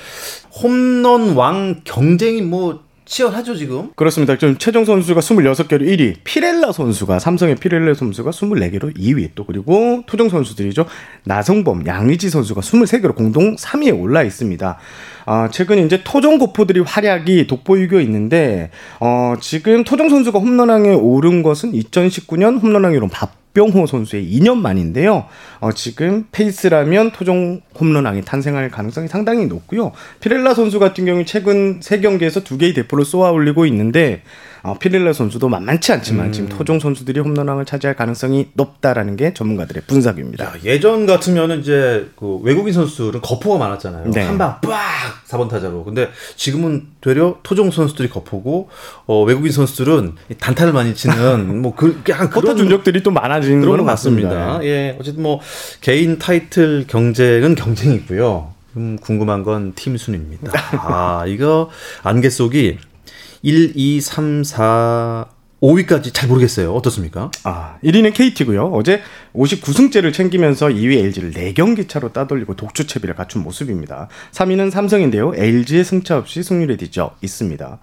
홈런 0.61 1.35
왕 1.35 1.81
경쟁이 1.83 2.41
뭐 2.41 2.81
치열하죠 3.09 3.55
지금. 3.55 3.89
그렇습니다. 3.95 4.37
지금 4.37 4.55
최정 4.59 4.85
선수가 4.85 5.19
26개로 5.19 5.81
1위, 5.81 6.17
피렐라 6.23 6.71
선수가 6.71 7.17
삼성의 7.17 7.55
피렐라 7.55 7.95
선수가 7.95 8.29
24개로 8.29 8.95
2위, 8.95 9.31
또 9.33 9.45
그리고 9.45 10.03
토종 10.05 10.29
선수들이죠. 10.29 10.85
나성범, 11.23 11.87
양의지 11.87 12.29
선수가 12.29 12.61
23개로 12.61 13.15
공동 13.15 13.55
3위에 13.55 13.99
올라 13.99 14.21
있습니다. 14.21 14.77
아, 15.31 15.47
최근 15.51 15.85
이제 15.85 16.01
토종 16.03 16.39
고포들이 16.39 16.79
활약이 16.79 17.45
돋보이고 17.45 17.99
있는데 17.99 18.71
어, 18.99 19.35
지금 19.39 19.83
토종 19.83 20.09
선수가 20.09 20.39
홈런왕에 20.39 20.95
오른 20.95 21.43
것은 21.43 21.71
2019년 21.71 22.59
홈런왕이로 22.59 23.09
밥 23.09 23.37
박병호 23.53 23.87
선수의 23.87 24.25
2년 24.31 24.57
만인데요. 24.57 25.25
어, 25.59 25.71
지금 25.71 26.25
페이스라면 26.31 27.11
토종 27.11 27.61
홈런왕이 27.79 28.23
탄생할 28.23 28.69
가능성이 28.69 29.07
상당히 29.07 29.47
높고요. 29.47 29.91
피렐라 30.19 30.53
선수 30.53 30.79
같은 30.79 31.05
경우 31.05 31.25
최근 31.25 31.79
3경기에서 31.79 32.43
2개의 32.43 32.75
대포를 32.75 33.05
쏘아 33.05 33.31
올리고 33.31 33.65
있는데 33.65 34.21
어, 34.63 34.77
피렐라 34.77 35.13
선수도 35.13 35.47
만만치 35.49 35.91
않지만 35.93 36.27
음. 36.27 36.31
지금 36.31 36.49
토종 36.49 36.79
선수들이 36.79 37.19
홈런왕을 37.21 37.65
차지할 37.65 37.95
가능성이 37.95 38.49
높다라는 38.53 39.15
게 39.15 39.33
전문가들의 39.33 39.83
분석입니다. 39.87 40.45
야, 40.45 40.53
예전 40.63 41.05
같으면은 41.05 41.59
이제 41.61 42.09
그 42.15 42.37
외국인 42.43 42.73
선수들은 42.73 43.21
거포가 43.21 43.57
많았잖아요. 43.57 44.11
네. 44.11 44.21
한방 44.23 44.59
빡 44.61 45.23
4번 45.27 45.49
타자로. 45.49 45.83
근데 45.83 46.09
지금은 46.35 46.87
되려 47.01 47.37
토종 47.43 47.71
선수들이 47.71 48.09
거포고 48.09 48.69
어, 49.05 49.23
외국인 49.23 49.51
선수들은 49.51 50.15
단타를 50.39 50.73
많이 50.73 50.93
치는 50.93 51.61
뭐그 51.61 52.03
약간 52.09 52.29
그런 52.29 52.57
준적들이 52.57 53.03
또 53.03 53.11
많아지는 53.11 53.61
건 53.67 53.85
맞습니다. 53.85 54.29
맞습니다. 54.29 54.65
예, 54.65 54.97
어쨌든 54.99 55.23
뭐 55.23 55.39
개인 55.81 56.19
타이틀 56.19 56.85
경쟁은 56.87 57.55
경쟁이고요. 57.55 58.53
음, 58.77 58.97
궁금한 59.01 59.43
건 59.43 59.73
팀 59.75 59.97
순입니다. 59.97 60.51
아, 60.77 61.25
이거 61.27 61.69
안개 62.03 62.29
속이 62.29 62.77
1, 63.41 63.73
2, 63.75 64.01
3, 64.01 64.43
4, 64.43 65.25
5위까지 65.61 66.13
잘 66.13 66.29
모르겠어요. 66.29 66.73
어떻습니까? 66.73 67.31
아, 67.43 67.77
1위는 67.83 68.13
KT고요. 68.13 68.71
어제 68.73 69.01
59승째를 69.35 70.13
챙기면서 70.13 70.67
2위 70.67 70.97
LG를 70.97 71.31
4경기 71.31 71.89
차로 71.89 72.13
따돌리고 72.13 72.55
독주 72.55 72.87
채비를 72.87 73.15
갖춘 73.15 73.43
모습입니다. 73.43 74.07
3위는 74.31 74.71
삼성인데요. 74.71 75.33
LG의 75.35 75.83
승차 75.83 76.17
없이 76.17 76.43
승률에 76.43 76.77
뒤져 76.77 77.11
있습니다. 77.21 77.79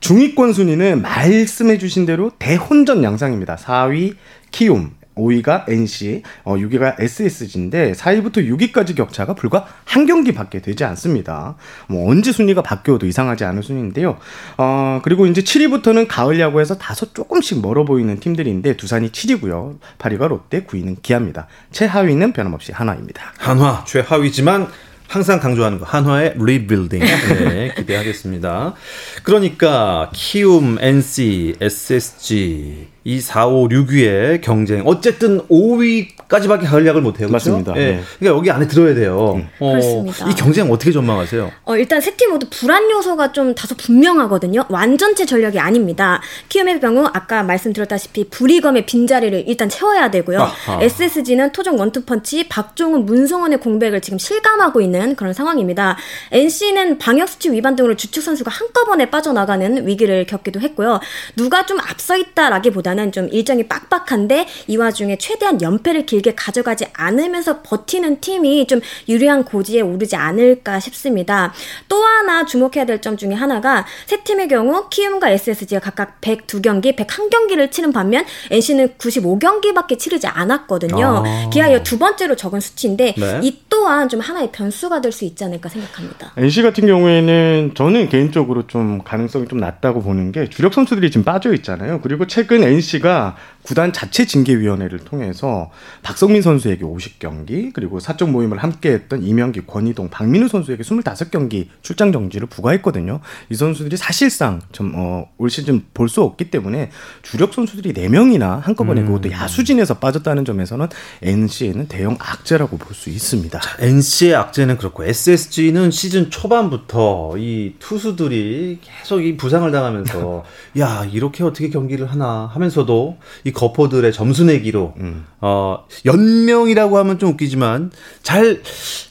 중위권 0.00 0.52
순위는 0.52 1.02
말씀해 1.02 1.78
주신 1.78 2.06
대로 2.06 2.32
대혼전 2.40 3.04
양상입니다. 3.04 3.54
4위 3.54 4.16
키움, 4.50 4.90
5위가 5.16 5.68
NC, 5.68 6.22
어, 6.44 6.56
6위가 6.56 7.00
SSG인데 7.00 7.92
4위부터 7.92 8.38
6위까지 8.38 8.96
격차가 8.96 9.34
불과 9.34 9.66
한 9.84 10.06
경기밖에 10.06 10.60
되지 10.60 10.84
않습니다. 10.84 11.56
뭐 11.88 12.10
언제 12.10 12.32
순위가 12.32 12.62
바뀌어도 12.62 13.06
이상하지 13.06 13.44
않은 13.44 13.62
순위인데요. 13.62 14.18
어, 14.58 15.00
그리고 15.02 15.26
이제 15.26 15.42
7위부터는 15.42 16.06
가을 16.08 16.40
야구에서 16.40 16.78
다소 16.78 17.12
조금씩 17.12 17.60
멀어 17.60 17.84
보이는 17.84 18.18
팀들인데 18.18 18.76
두산이 18.76 19.10
7위고요. 19.10 19.78
8위가 19.98 20.28
롯데, 20.28 20.64
9위는 20.64 21.02
기아입니다. 21.02 21.46
최하위는 21.72 22.32
변함없이 22.32 22.72
한화입니다. 22.72 23.34
한화 23.38 23.84
최하위지만 23.86 24.68
항상 25.12 25.40
강조하는 25.40 25.78
거 25.78 25.84
한화의 25.84 26.36
리빌딩 26.38 27.00
네, 27.00 27.74
기대하겠습니다. 27.76 28.74
그러니까 29.22 30.10
키움, 30.14 30.78
NC, 30.80 31.56
SSG 31.60 32.91
이 33.04 33.20
4, 33.20 33.46
5, 33.48 33.68
6위의 33.68 34.40
경쟁. 34.42 34.82
어쨌든 34.86 35.40
5위까지밖에 35.48 36.66
가을야구를 36.66 37.00
못해요. 37.02 37.26
그렇죠? 37.28 37.50
맞습니다. 37.50 37.72
예. 37.76 37.80
네. 37.96 38.02
그러니까 38.20 38.38
여기 38.38 38.50
안에 38.50 38.68
들어야 38.68 38.94
돼요. 38.94 39.34
음. 39.36 39.48
어, 39.58 39.70
그렇습니다. 39.72 40.30
이 40.30 40.34
경쟁 40.34 40.70
어떻게 40.70 40.92
전망하세요? 40.92 41.50
어, 41.64 41.76
일단 41.76 42.00
세 42.00 42.12
팀 42.16 42.30
모두 42.30 42.46
불안 42.50 42.88
요소가 42.90 43.32
좀 43.32 43.54
다소 43.54 43.74
분명하거든요. 43.74 44.66
완전체 44.68 45.24
전략이 45.26 45.58
아닙니다. 45.58 46.20
키움의 46.48 46.78
경우 46.80 47.04
아까 47.12 47.42
말씀드렸다시피 47.42 48.28
불이검의 48.28 48.86
빈자리를 48.86 49.44
일단 49.48 49.68
채워야 49.68 50.10
되고요. 50.12 50.40
아하. 50.40 50.78
SSG는 50.82 51.50
토종 51.52 51.80
원투펀치, 51.80 52.48
박종훈, 52.48 53.06
문성원의 53.06 53.60
공백을 53.60 54.00
지금 54.00 54.18
실감하고 54.18 54.80
있는 54.80 55.16
그런 55.16 55.32
상황입니다. 55.32 55.96
NC는 56.30 56.98
방역수칙 56.98 57.52
위반 57.52 57.74
등으로 57.74 57.96
주축 57.96 58.22
선수가 58.22 58.50
한꺼번에 58.50 59.10
빠져나가는 59.10 59.86
위기를 59.86 60.26
겪기도 60.26 60.60
했고요. 60.60 61.00
누가 61.36 61.66
좀 61.66 61.80
앞서 61.80 62.16
있다라기보다 62.16 62.91
보다는 62.92 63.12
좀 63.12 63.28
일정이 63.30 63.64
빡빡한데 63.64 64.46
이 64.68 64.76
와중에 64.76 65.16
최대한 65.16 65.60
연패를 65.60 66.06
길게 66.06 66.34
가져가지 66.34 66.86
않으면서 66.92 67.62
버티는 67.62 68.20
팀이 68.20 68.66
좀 68.66 68.80
유리한 69.08 69.44
고지에 69.44 69.80
오르지 69.80 70.16
않을까 70.16 70.80
싶습니다. 70.80 71.52
또 71.88 72.02
하나 72.04 72.44
주목해야 72.44 72.86
될 72.86 73.02
점 73.02 73.16
중에 73.16 73.32
하나가 73.32 73.84
세 74.06 74.22
팀의 74.22 74.46
경우 74.46 74.88
키움과 74.88 75.30
SSG가 75.30 75.80
각각 75.80 76.20
102경기, 76.20 76.94
101경기를 76.94 77.70
치는 77.72 77.92
반면 77.92 78.24
NC는 78.50 78.94
95경기밖에 78.96 79.98
치르지 79.98 80.28
않았거든요. 80.28 81.24
아. 81.26 81.50
기아의 81.52 81.82
두 81.82 81.98
번째로 81.98 82.36
적은 82.36 82.60
수치인데 82.60 83.14
네. 83.16 83.40
이 83.42 83.58
또한 83.68 84.08
좀 84.08 84.20
하나의 84.20 84.52
변수가 84.52 85.00
될 85.00 85.12
수 85.12 85.24
있지 85.24 85.44
않을까 85.44 85.68
생각합니다. 85.68 86.32
NC 86.38 86.62
같은 86.62 86.86
경우에는 86.86 87.72
저는 87.74 88.08
개인적으로 88.08 88.66
좀 88.66 89.02
가능성이 89.04 89.46
좀 89.48 89.58
낮다고 89.58 90.00
보는 90.00 90.32
게 90.32 90.48
주력 90.48 90.72
선수들이 90.72 91.10
지금 91.10 91.24
빠져 91.24 91.52
있잖아요. 91.54 92.00
그리고 92.02 92.26
최근 92.26 92.62
NC 92.62 92.81
씨가 92.82 93.36
구단 93.62 93.92
자체 93.92 94.26
징계위원회를 94.26 95.00
통해서 95.00 95.70
박성민 96.02 96.42
선수에게 96.42 96.84
50경기 96.84 97.72
그리고 97.72 98.00
사적 98.00 98.30
모임을 98.30 98.58
함께했던 98.58 99.22
이명기, 99.22 99.66
권희동, 99.66 100.08
박민우 100.10 100.48
선수에게 100.48 100.82
25경기 100.82 101.68
출장 101.82 102.12
정지를 102.12 102.48
부과했거든요. 102.48 103.20
이 103.50 103.54
선수들이 103.54 103.96
사실상 103.96 104.60
좀 104.72 104.92
어, 104.96 105.26
올 105.38 105.50
시즌 105.50 105.84
볼 105.94 106.08
수 106.12 106.22
없기 106.22 106.50
때문에 106.50 106.90
주력 107.22 107.54
선수들이 107.54 107.94
4명이나 107.94 108.60
한꺼번에 108.60 109.00
음. 109.00 109.06
그것도 109.06 109.30
야수진에서 109.30 109.94
빠졌다는 109.94 110.44
점에서는 110.44 110.88
NC에는 111.22 111.86
대형 111.88 112.16
악재라고 112.20 112.76
볼 112.76 112.92
수 112.94 113.08
있습니다. 113.08 113.58
자, 113.58 113.76
NC의 113.78 114.34
악재는 114.34 114.76
그렇고 114.76 115.04
SSG는 115.04 115.90
시즌 115.90 116.30
초반부터 116.30 117.34
이 117.38 117.74
투수들이 117.78 118.80
계속 118.82 119.22
이 119.22 119.36
부상을 119.38 119.70
당하면서 119.72 120.44
야 120.78 121.06
이렇게 121.10 121.42
어떻게 121.44 121.70
경기를 121.70 122.10
하나 122.10 122.50
하면서도 122.52 123.16
이 123.44 123.51
거포들의 123.52 124.12
점수 124.12 124.44
내기로 124.44 124.94
음. 124.98 125.26
어 125.40 125.84
연명이라고 126.04 126.98
하면 126.98 127.18
좀 127.18 127.30
웃기지만 127.30 127.92
잘 128.22 128.60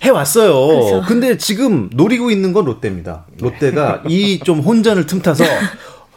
해왔어요. 0.03 0.67
그렇죠. 0.67 1.03
근데 1.07 1.37
지금 1.37 1.89
노리고 1.93 2.31
있는 2.31 2.53
건 2.53 2.65
롯데입니다. 2.65 3.25
롯데가 3.39 4.01
이 4.09 4.39
좀 4.43 4.59
혼전을 4.59 5.05
틈타서 5.05 5.43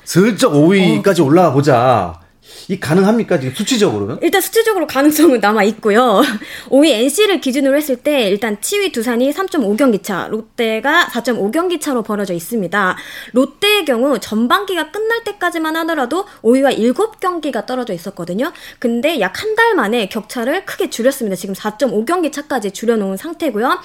슬쩍 0.05 0.53
5위까지 0.53 1.21
어. 1.21 1.25
올라가 1.25 1.53
보자. 1.53 2.21
이 2.69 2.79
가능합니까 2.81 3.39
지금 3.41 3.55
수치적으로는? 3.55 4.19
일단 4.23 4.41
수치적으로 4.41 4.87
가능성은 4.87 5.41
남아 5.41 5.65
있고요. 5.65 6.23
5위 6.71 6.91
NC를 6.91 7.41
기준으로 7.41 7.77
했을 7.77 7.97
때 7.97 8.29
일단 8.29 8.57
7위 8.59 8.93
두산이 8.93 9.33
3.5경기 9.33 10.03
차, 10.03 10.29
롯데가 10.29 11.07
4.5경기 11.13 11.81
차로 11.81 12.03
벌어져 12.03 12.33
있습니다. 12.35 12.97
롯데의 13.33 13.85
경우 13.85 14.19
전반기가 14.19 14.91
끝날 14.91 15.25
때까지만 15.25 15.77
하더라도 15.77 16.25
5위와 16.43 16.79
7경기가 16.79 17.67
떨어져 17.67 17.93
있었거든요. 17.93 18.53
근데 18.79 19.21
약 19.21 19.35
한 19.41 19.55
달 19.57 19.75
만에 19.75 20.09
격차를 20.09 20.65
크게 20.65 20.91
줄였습니다. 20.91 21.37
지금 21.37 21.55
4.5경기 21.55 22.33
차까지 22.33 22.73
줄여놓은 22.73 23.17
상태고요. 23.17 23.79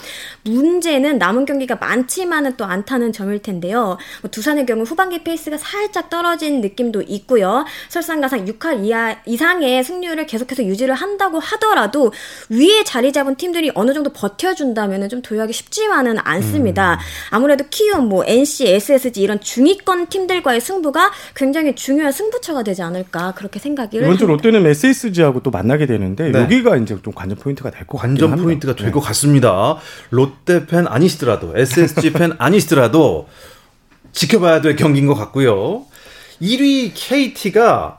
문제는 0.46 1.18
남은 1.20 1.46
경기가 1.46 1.76
많지만은 1.76 2.58
또 2.58 2.66
않다는 2.66 3.14
점일 3.14 3.40
텐데요. 3.42 3.98
뭐 4.22 4.32
두산의 4.32 4.66
경우 4.66 4.84
후반기 4.84 5.24
페이스가 5.24 5.58
살짝 5.58 6.10
떨어진 6.10 6.62
느낌도 6.62 7.04
있고요. 7.08 7.66
설상가상 7.90 8.48
6할 8.54 8.70
6할 8.70 8.86
이하, 8.86 9.16
이상의 9.26 9.84
승률을 9.84 10.26
계속해서 10.26 10.64
유지를 10.64 10.96
한다고 10.96 11.40
하더라도 11.40 12.12
위에 12.50 12.84
자리 12.84 13.12
잡은 13.12 13.36
팀들이 13.36 13.72
어느 13.74 13.94
정도 13.94 14.12
버텨준다면 14.12 15.10
좀 15.10 15.22
도약이 15.22 15.54
쉽지만은 15.54 16.18
않습니다. 16.20 16.94
음. 16.94 16.98
아무래도 17.32 17.66
키움, 17.70 18.10
뭐 18.10 18.24
NC, 18.26 18.68
SSG 18.68 19.22
이런 19.22 19.40
중위권 19.40 20.08
팀들과의 20.08 20.62
승부가 20.62 21.12
굉장히 21.36 21.76
중요한 21.76 22.12
승부처가 22.12 22.64
되지 22.64 22.82
않을까 22.82 23.34
그렇게 23.36 23.60
생각이 23.60 23.98
이번 23.98 24.18
주 24.18 24.26
롯데는 24.26 24.66
SSG하고 24.66 25.42
또 25.42 25.52
만나게 25.52 25.86
되는데 25.86 26.32
네. 26.32 26.40
여기가 26.42 26.78
이제 26.78 26.98
좀 27.02 27.14
관전 27.14 27.38
포인트가 27.38 27.72
될 27.72 27.86
것 27.88 27.98
같아요. 27.98 28.18
관전 28.30 28.44
포인트가 28.44 28.76
될 28.76 28.89
것 28.89 29.02
네. 29.02 29.08
같습니다. 29.08 29.78
롯데 30.10 30.66
팬 30.66 30.88
아니시더라도 30.88 31.54
SSG 31.56 32.14
팬 32.14 32.34
아니시더라도 32.38 33.28
지켜봐야 34.12 34.62
될 34.62 34.76
경기인 34.76 35.08
것 35.08 35.16
같고요. 35.16 35.86
1위 36.42 36.92
KT가 36.96 37.99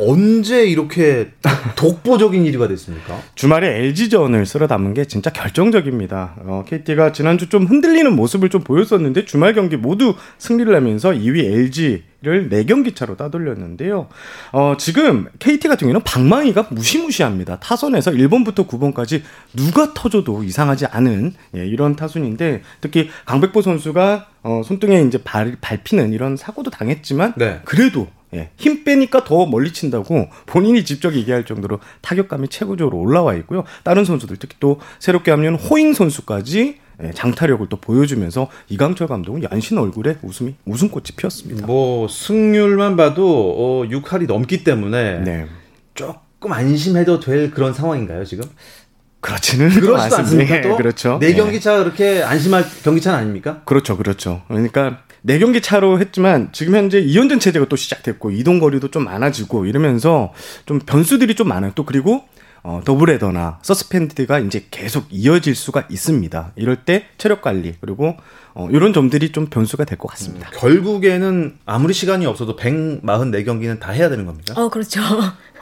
언제 0.00 0.66
이렇게 0.66 1.30
독보적인 1.76 2.44
1위가 2.44 2.68
됐습니까? 2.68 3.20
주말에 3.34 3.78
LG전을 3.78 4.46
쓸어 4.46 4.66
담은 4.66 4.94
게 4.94 5.04
진짜 5.04 5.30
결정적입니다. 5.30 6.36
어, 6.44 6.64
KT가 6.66 7.12
지난주 7.12 7.48
좀 7.48 7.66
흔들리는 7.66 8.14
모습을 8.14 8.48
좀 8.48 8.62
보였었는데 8.62 9.24
주말 9.24 9.54
경기 9.54 9.76
모두 9.76 10.14
승리를 10.38 10.74
하면서 10.74 11.10
2위 11.10 11.44
LG를 11.44 12.48
4경기 12.50 12.94
차로 12.94 13.16
따돌렸는데요. 13.16 14.08
어, 14.52 14.74
지금 14.78 15.26
KT 15.38 15.68
같은 15.68 15.86
경우는 15.86 16.02
방망이가 16.02 16.68
무시무시합니다. 16.70 17.58
타선에서 17.60 18.12
1번부터 18.12 18.66
9번까지 18.66 19.22
누가 19.54 19.92
터져도 19.94 20.44
이상하지 20.44 20.86
않은 20.86 21.34
예, 21.56 21.66
이런 21.66 21.96
타순인데 21.96 22.62
특히 22.80 23.10
강백보 23.26 23.62
선수가 23.62 24.28
어, 24.42 24.62
손등에 24.64 25.02
이제 25.02 25.18
발, 25.22 25.56
밟히는 25.60 26.12
이런 26.12 26.36
사고도 26.36 26.70
당했지만 26.70 27.34
네. 27.36 27.60
그래도 27.64 28.08
예, 28.34 28.50
힘 28.56 28.84
빼니까 28.84 29.24
더 29.24 29.46
멀리 29.46 29.72
친다고 29.72 30.28
본인이 30.46 30.84
직접 30.84 31.14
얘기할 31.14 31.44
정도로 31.44 31.80
타격감이 32.00 32.48
최고적으로 32.48 32.98
올라와 32.98 33.34
있고요. 33.36 33.64
다른 33.82 34.04
선수들 34.04 34.36
특히 34.36 34.56
또 34.60 34.80
새롭게 34.98 35.30
합류한 35.30 35.56
호잉 35.56 35.94
선수까지 35.94 36.78
예, 37.02 37.12
장타력을 37.12 37.66
또 37.68 37.76
보여주면서 37.76 38.48
이강철 38.68 39.08
감독은 39.08 39.42
연신 39.50 39.78
얼굴에 39.78 40.18
웃음이 40.22 40.54
웃음꽃이 40.66 41.04
피었습니다. 41.16 41.66
뭐 41.66 42.06
승률만 42.08 42.96
봐도 42.96 43.54
어, 43.56 43.88
6할이 43.88 44.26
넘기 44.26 44.64
때문에 44.64 45.20
네. 45.20 45.46
조금 45.94 46.52
안심해도 46.52 47.20
될 47.20 47.50
그런 47.50 47.72
상황인가요 47.72 48.24
지금? 48.24 48.44
그렇지는 49.20 49.68
그렇지도 49.70 50.16
않습니까? 50.16 50.60
또 50.62 50.76
그렇죠. 50.76 51.18
네 51.20 51.34
경기차 51.34 51.78
그렇게 51.78 52.22
안심할 52.22 52.64
경기차는 52.82 53.18
아닙니까? 53.18 53.62
그렇죠, 53.64 53.96
그렇죠. 53.96 54.42
그러니까 54.48 55.02
네 55.22 55.38
경기 55.38 55.60
차로 55.60 56.00
했지만 56.00 56.48
지금 56.52 56.74
현재 56.76 57.02
2연전 57.02 57.40
체제가 57.40 57.66
또 57.68 57.76
시작됐고 57.76 58.30
이동 58.30 58.58
거리도 58.58 58.90
좀 58.90 59.04
많아지고 59.04 59.66
이러면서 59.66 60.32
좀 60.66 60.78
변수들이 60.78 61.34
좀 61.34 61.48
많아요. 61.48 61.72
또 61.74 61.84
그리고 61.84 62.24
어, 62.62 62.82
더블헤더나 62.84 63.60
서스펜드가 63.62 64.38
이제 64.40 64.66
계속 64.70 65.06
이어질 65.10 65.54
수가 65.54 65.86
있습니다. 65.90 66.52
이럴 66.56 66.76
때 66.84 67.06
체력 67.16 67.40
관리 67.40 67.74
그리고 67.80 68.16
어, 68.52 68.68
이런 68.70 68.92
점들이 68.92 69.32
좀 69.32 69.46
변수가 69.46 69.84
될 69.84 69.96
것 69.96 70.08
같습니다. 70.08 70.50
음, 70.50 70.52
결국에는 70.58 71.58
아무리 71.64 71.94
시간이 71.94 72.26
없어도 72.26 72.56
144경기는 72.56 73.80
다 73.80 73.92
해야 73.92 74.08
되는 74.10 74.26
겁니까? 74.26 74.54
어, 74.56 74.68
그렇죠. 74.68 75.00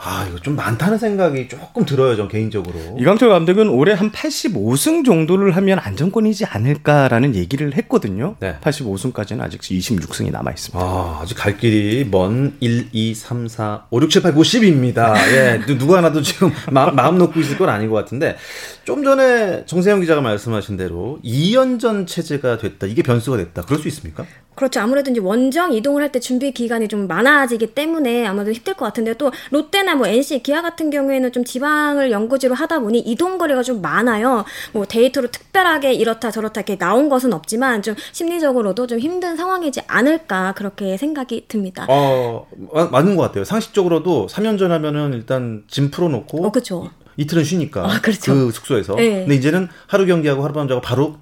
아, 0.00 0.26
이거 0.28 0.38
좀 0.38 0.54
많다는 0.54 0.96
생각이 0.98 1.48
조금 1.48 1.84
들어요, 1.84 2.16
전 2.16 2.28
개인적으로. 2.28 2.96
이강철 2.98 3.28
감독은 3.28 3.68
올해 3.68 3.92
한 3.92 4.12
85승 4.12 5.04
정도를 5.04 5.56
하면 5.56 5.78
안정권이지 5.78 6.44
않을까라는 6.44 7.34
얘기를 7.34 7.74
했거든요. 7.76 8.36
네. 8.40 8.56
85승까지는 8.62 9.40
아직 9.40 9.60
26승이 9.60 10.30
남아 10.30 10.52
있습니다. 10.52 10.78
아, 10.78 11.18
아직 11.22 11.34
갈 11.34 11.58
길이 11.58 12.06
먼 12.08 12.56
1, 12.60 12.90
2, 12.92 13.14
3, 13.14 13.48
4, 13.48 13.86
5, 13.90 14.00
6, 14.02 14.10
7, 14.10 14.22
8, 14.22 14.34
9, 14.34 14.40
10입니다. 14.42 15.16
예, 15.32 15.60
누구 15.66 15.96
하나도 15.96 16.22
지금 16.22 16.52
마, 16.70 16.90
마음 16.90 17.18
놓고 17.18 17.40
있을 17.40 17.58
건 17.58 17.68
아닌 17.68 17.90
것 17.90 17.96
같은데 17.96 18.36
좀 18.84 19.02
전에 19.02 19.64
정세영 19.66 20.00
기자가 20.00 20.20
말씀하신 20.20 20.76
대로 20.76 21.18
2연전 21.24 22.06
체제가 22.06 22.58
됐다. 22.58 22.86
이게 22.86 23.02
변수가 23.02 23.36
됐다. 23.38 23.62
그럴 23.62 23.80
수 23.80 23.88
있습니까? 23.88 24.24
그렇죠. 24.58 24.80
아무래도 24.80 25.10
이제 25.12 25.20
원정 25.20 25.72
이동을 25.72 26.02
할 26.02 26.10
때 26.10 26.18
준비 26.18 26.50
기간이 26.52 26.88
좀 26.88 27.06
많아지기 27.06 27.74
때문에 27.74 28.26
아마도 28.26 28.50
힘들 28.50 28.74
것 28.74 28.86
같은데 28.86 29.14
또 29.14 29.30
롯데나 29.50 29.94
뭐 29.94 30.06
NC, 30.08 30.42
기아 30.42 30.62
같은 30.62 30.90
경우에는 30.90 31.30
좀 31.32 31.44
지방을 31.44 32.10
연구지로 32.10 32.54
하다 32.54 32.80
보니 32.80 32.98
이동 32.98 33.38
거리가 33.38 33.62
좀 33.62 33.80
많아요. 33.82 34.44
뭐 34.72 34.84
데이터로 34.84 35.30
특별하게 35.30 35.92
이렇다 35.92 36.30
저렇다 36.32 36.62
이렇게 36.62 36.76
나온 36.76 37.08
것은 37.08 37.32
없지만 37.32 37.82
좀 37.82 37.94
심리적으로도 38.12 38.86
좀 38.88 38.98
힘든 38.98 39.36
상황이지 39.36 39.82
않을까 39.86 40.54
그렇게 40.56 40.96
생각이 40.96 41.44
듭니다. 41.46 41.86
어, 41.88 42.46
맞는 42.90 43.14
것 43.16 43.22
같아요. 43.22 43.44
상식적으로도 43.44 44.26
3연전 44.28 44.68
하면은 44.70 45.12
일단 45.12 45.62
짐 45.68 45.90
풀어놓고 45.92 46.46
어, 46.46 46.50
그렇죠. 46.50 46.90
이틀은 47.16 47.44
쉬니까 47.44 47.84
아, 47.84 48.00
그렇죠. 48.00 48.32
그 48.32 48.50
숙소에서. 48.50 48.94
네. 48.96 49.20
근데 49.20 49.34
이제는 49.36 49.68
하루 49.86 50.06
경기하고 50.06 50.42
하룻밤 50.42 50.66
자고 50.68 50.80
바로 50.80 51.16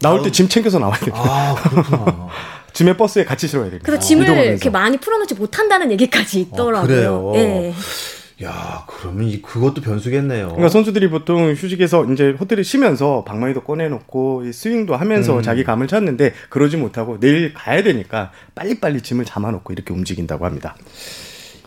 나올 0.00 0.22
때 0.22 0.30
짐 0.32 0.48
챙겨서 0.48 0.78
나와야 0.80 0.98
돼요. 0.98 1.14
아, 1.16 1.54
그렇구나. 1.54 2.28
짐에 2.72 2.96
버스에 2.96 3.24
같이 3.24 3.48
실어야 3.48 3.66
됩니다. 3.66 3.84
그래서 3.84 4.00
짐을 4.02 4.30
아, 4.30 4.42
이렇게 4.42 4.70
많이 4.70 4.98
풀어놓지 4.98 5.34
못한다는 5.34 5.90
얘기까지 5.92 6.40
있더라고요. 6.40 6.78
아, 6.78 6.82
그래요. 6.86 7.30
네. 7.34 7.74
야, 8.42 8.84
그러면 8.88 9.28
이 9.28 9.40
그것도 9.40 9.82
변수겠네요. 9.82 10.46
그러니까 10.46 10.68
선수들이 10.68 11.10
보통 11.10 11.52
휴식에서 11.52 12.06
이제 12.06 12.30
호텔에 12.38 12.62
쉬면서 12.62 13.24
방망이도 13.24 13.62
꺼내놓고 13.62 14.50
스윙도 14.52 14.96
하면서 14.96 15.36
음. 15.36 15.42
자기 15.42 15.62
감을 15.62 15.86
찾는데 15.86 16.32
그러지 16.48 16.76
못하고 16.76 17.20
내일 17.20 17.54
가야 17.54 17.82
되니까 17.82 18.32
빨리빨리 18.54 19.02
짐을 19.02 19.24
잡아놓고 19.24 19.72
이렇게 19.72 19.92
움직인다고 19.92 20.44
합니다. 20.44 20.76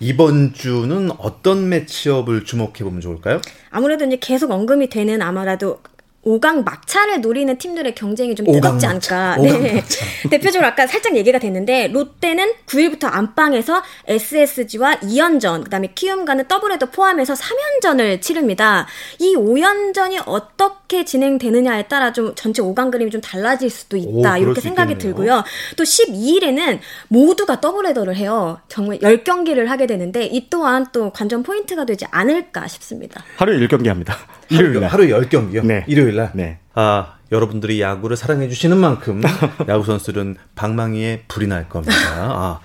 이번 0.01 0.53
주는 0.53 1.09
어떤 1.17 1.69
매치업을 1.69 2.43
주목해 2.43 2.79
보면 2.79 2.99
좋을까요? 2.99 3.39
아무래도 3.69 4.03
이제 4.05 4.17
계속 4.19 4.51
언급이 4.51 4.89
되는 4.89 5.21
아마라도 5.21 5.79
5강 6.25 6.63
막차를 6.63 7.21
노리는 7.21 7.55
팀들의 7.57 7.93
경쟁이 7.93 8.33
좀 8.35 8.51
뜨겁지 8.51 8.85
않을까. 8.85 9.37
네. 9.37 9.83
대표적으로 10.29 10.67
아까 10.67 10.87
살짝 10.87 11.15
얘기가 11.15 11.37
됐는데 11.37 11.89
롯데는 11.89 12.53
9일부터 12.65 13.05
안방에서 13.11 13.83
SSG와 14.07 14.95
2연전, 15.01 15.63
그다음에 15.65 15.91
키움과는 15.93 16.47
더블헤더 16.47 16.87
포함해서 16.87 17.35
3연전을 17.35 18.21
치릅니다. 18.21 18.87
이 19.19 19.35
5연전이 19.35 20.23
어떻게 20.25 21.05
진행되느냐에 21.05 21.83
따라 21.83 22.11
좀 22.11 22.33
전체 22.35 22.61
5강 22.63 22.91
그림이 22.91 23.11
좀 23.11 23.21
달라질 23.21 23.69
수도 23.69 23.95
있다. 23.95 24.33
오, 24.33 24.37
이렇게 24.37 24.61
생각이 24.61 24.93
있겠네요. 24.93 25.15
들고요. 25.15 25.43
또 25.77 25.83
12일에는 25.83 26.79
모두가 27.09 27.61
더블헤더를 27.61 28.15
해요. 28.15 28.59
정말 28.67 28.97
10경기를 28.99 29.65
하게 29.67 29.85
되는데 29.85 30.25
이 30.25 30.49
또한 30.49 30.87
또 30.91 31.11
관전 31.11 31.43
포인트가 31.43 31.85
되지 31.85 32.05
않을까 32.09 32.67
싶습니다. 32.67 33.23
하루에 33.37 33.59
1경기 33.59 33.87
합니다. 33.87 34.17
일요일 34.49 34.79
날. 34.79 34.89
하루 34.89 35.05
10경기요? 35.05 35.65
네. 35.65 35.83
일요일 35.87 36.15
날? 36.15 36.31
네. 36.33 36.59
아, 36.73 37.13
여러분들이 37.31 37.81
야구를 37.81 38.15
사랑해 38.17 38.47
주시는 38.49 38.77
만큼 38.77 39.21
야구 39.67 39.83
선수들은 39.85 40.35
방망이에 40.55 41.23
불이 41.27 41.47
날 41.47 41.67
겁니다. 41.67 41.95
아, 42.13 42.59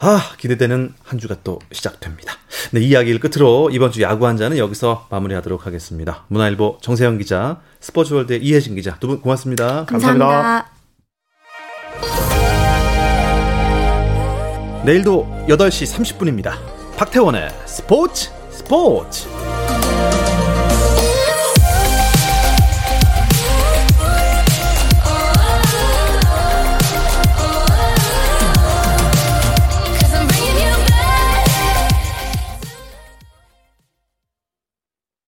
아 0.00 0.20
기대되는 0.38 0.94
한 1.04 1.18
주가 1.18 1.36
또 1.44 1.58
시작됩니다. 1.72 2.34
네, 2.72 2.80
이야기를 2.80 3.20
끝으로 3.20 3.68
이번 3.70 3.92
주 3.92 4.00
야구 4.02 4.26
한 4.26 4.36
잔은 4.36 4.56
여기서 4.56 5.08
마무리하도록 5.10 5.66
하겠습니다. 5.66 6.24
문화일보 6.28 6.78
정세영 6.80 7.18
기자, 7.18 7.60
스포츠월드의 7.80 8.42
이혜진 8.42 8.74
기자 8.74 8.96
두 8.98 9.08
분 9.08 9.20
고맙습니다. 9.20 9.84
감사합니다. 9.84 10.26
감사합니다. 10.26 10.70
내일도 14.84 15.26
8시 15.48 16.16
30분입니다. 16.16 16.52
박태원의 16.96 17.50
스포츠 17.66 18.30
스포츠 18.50 19.26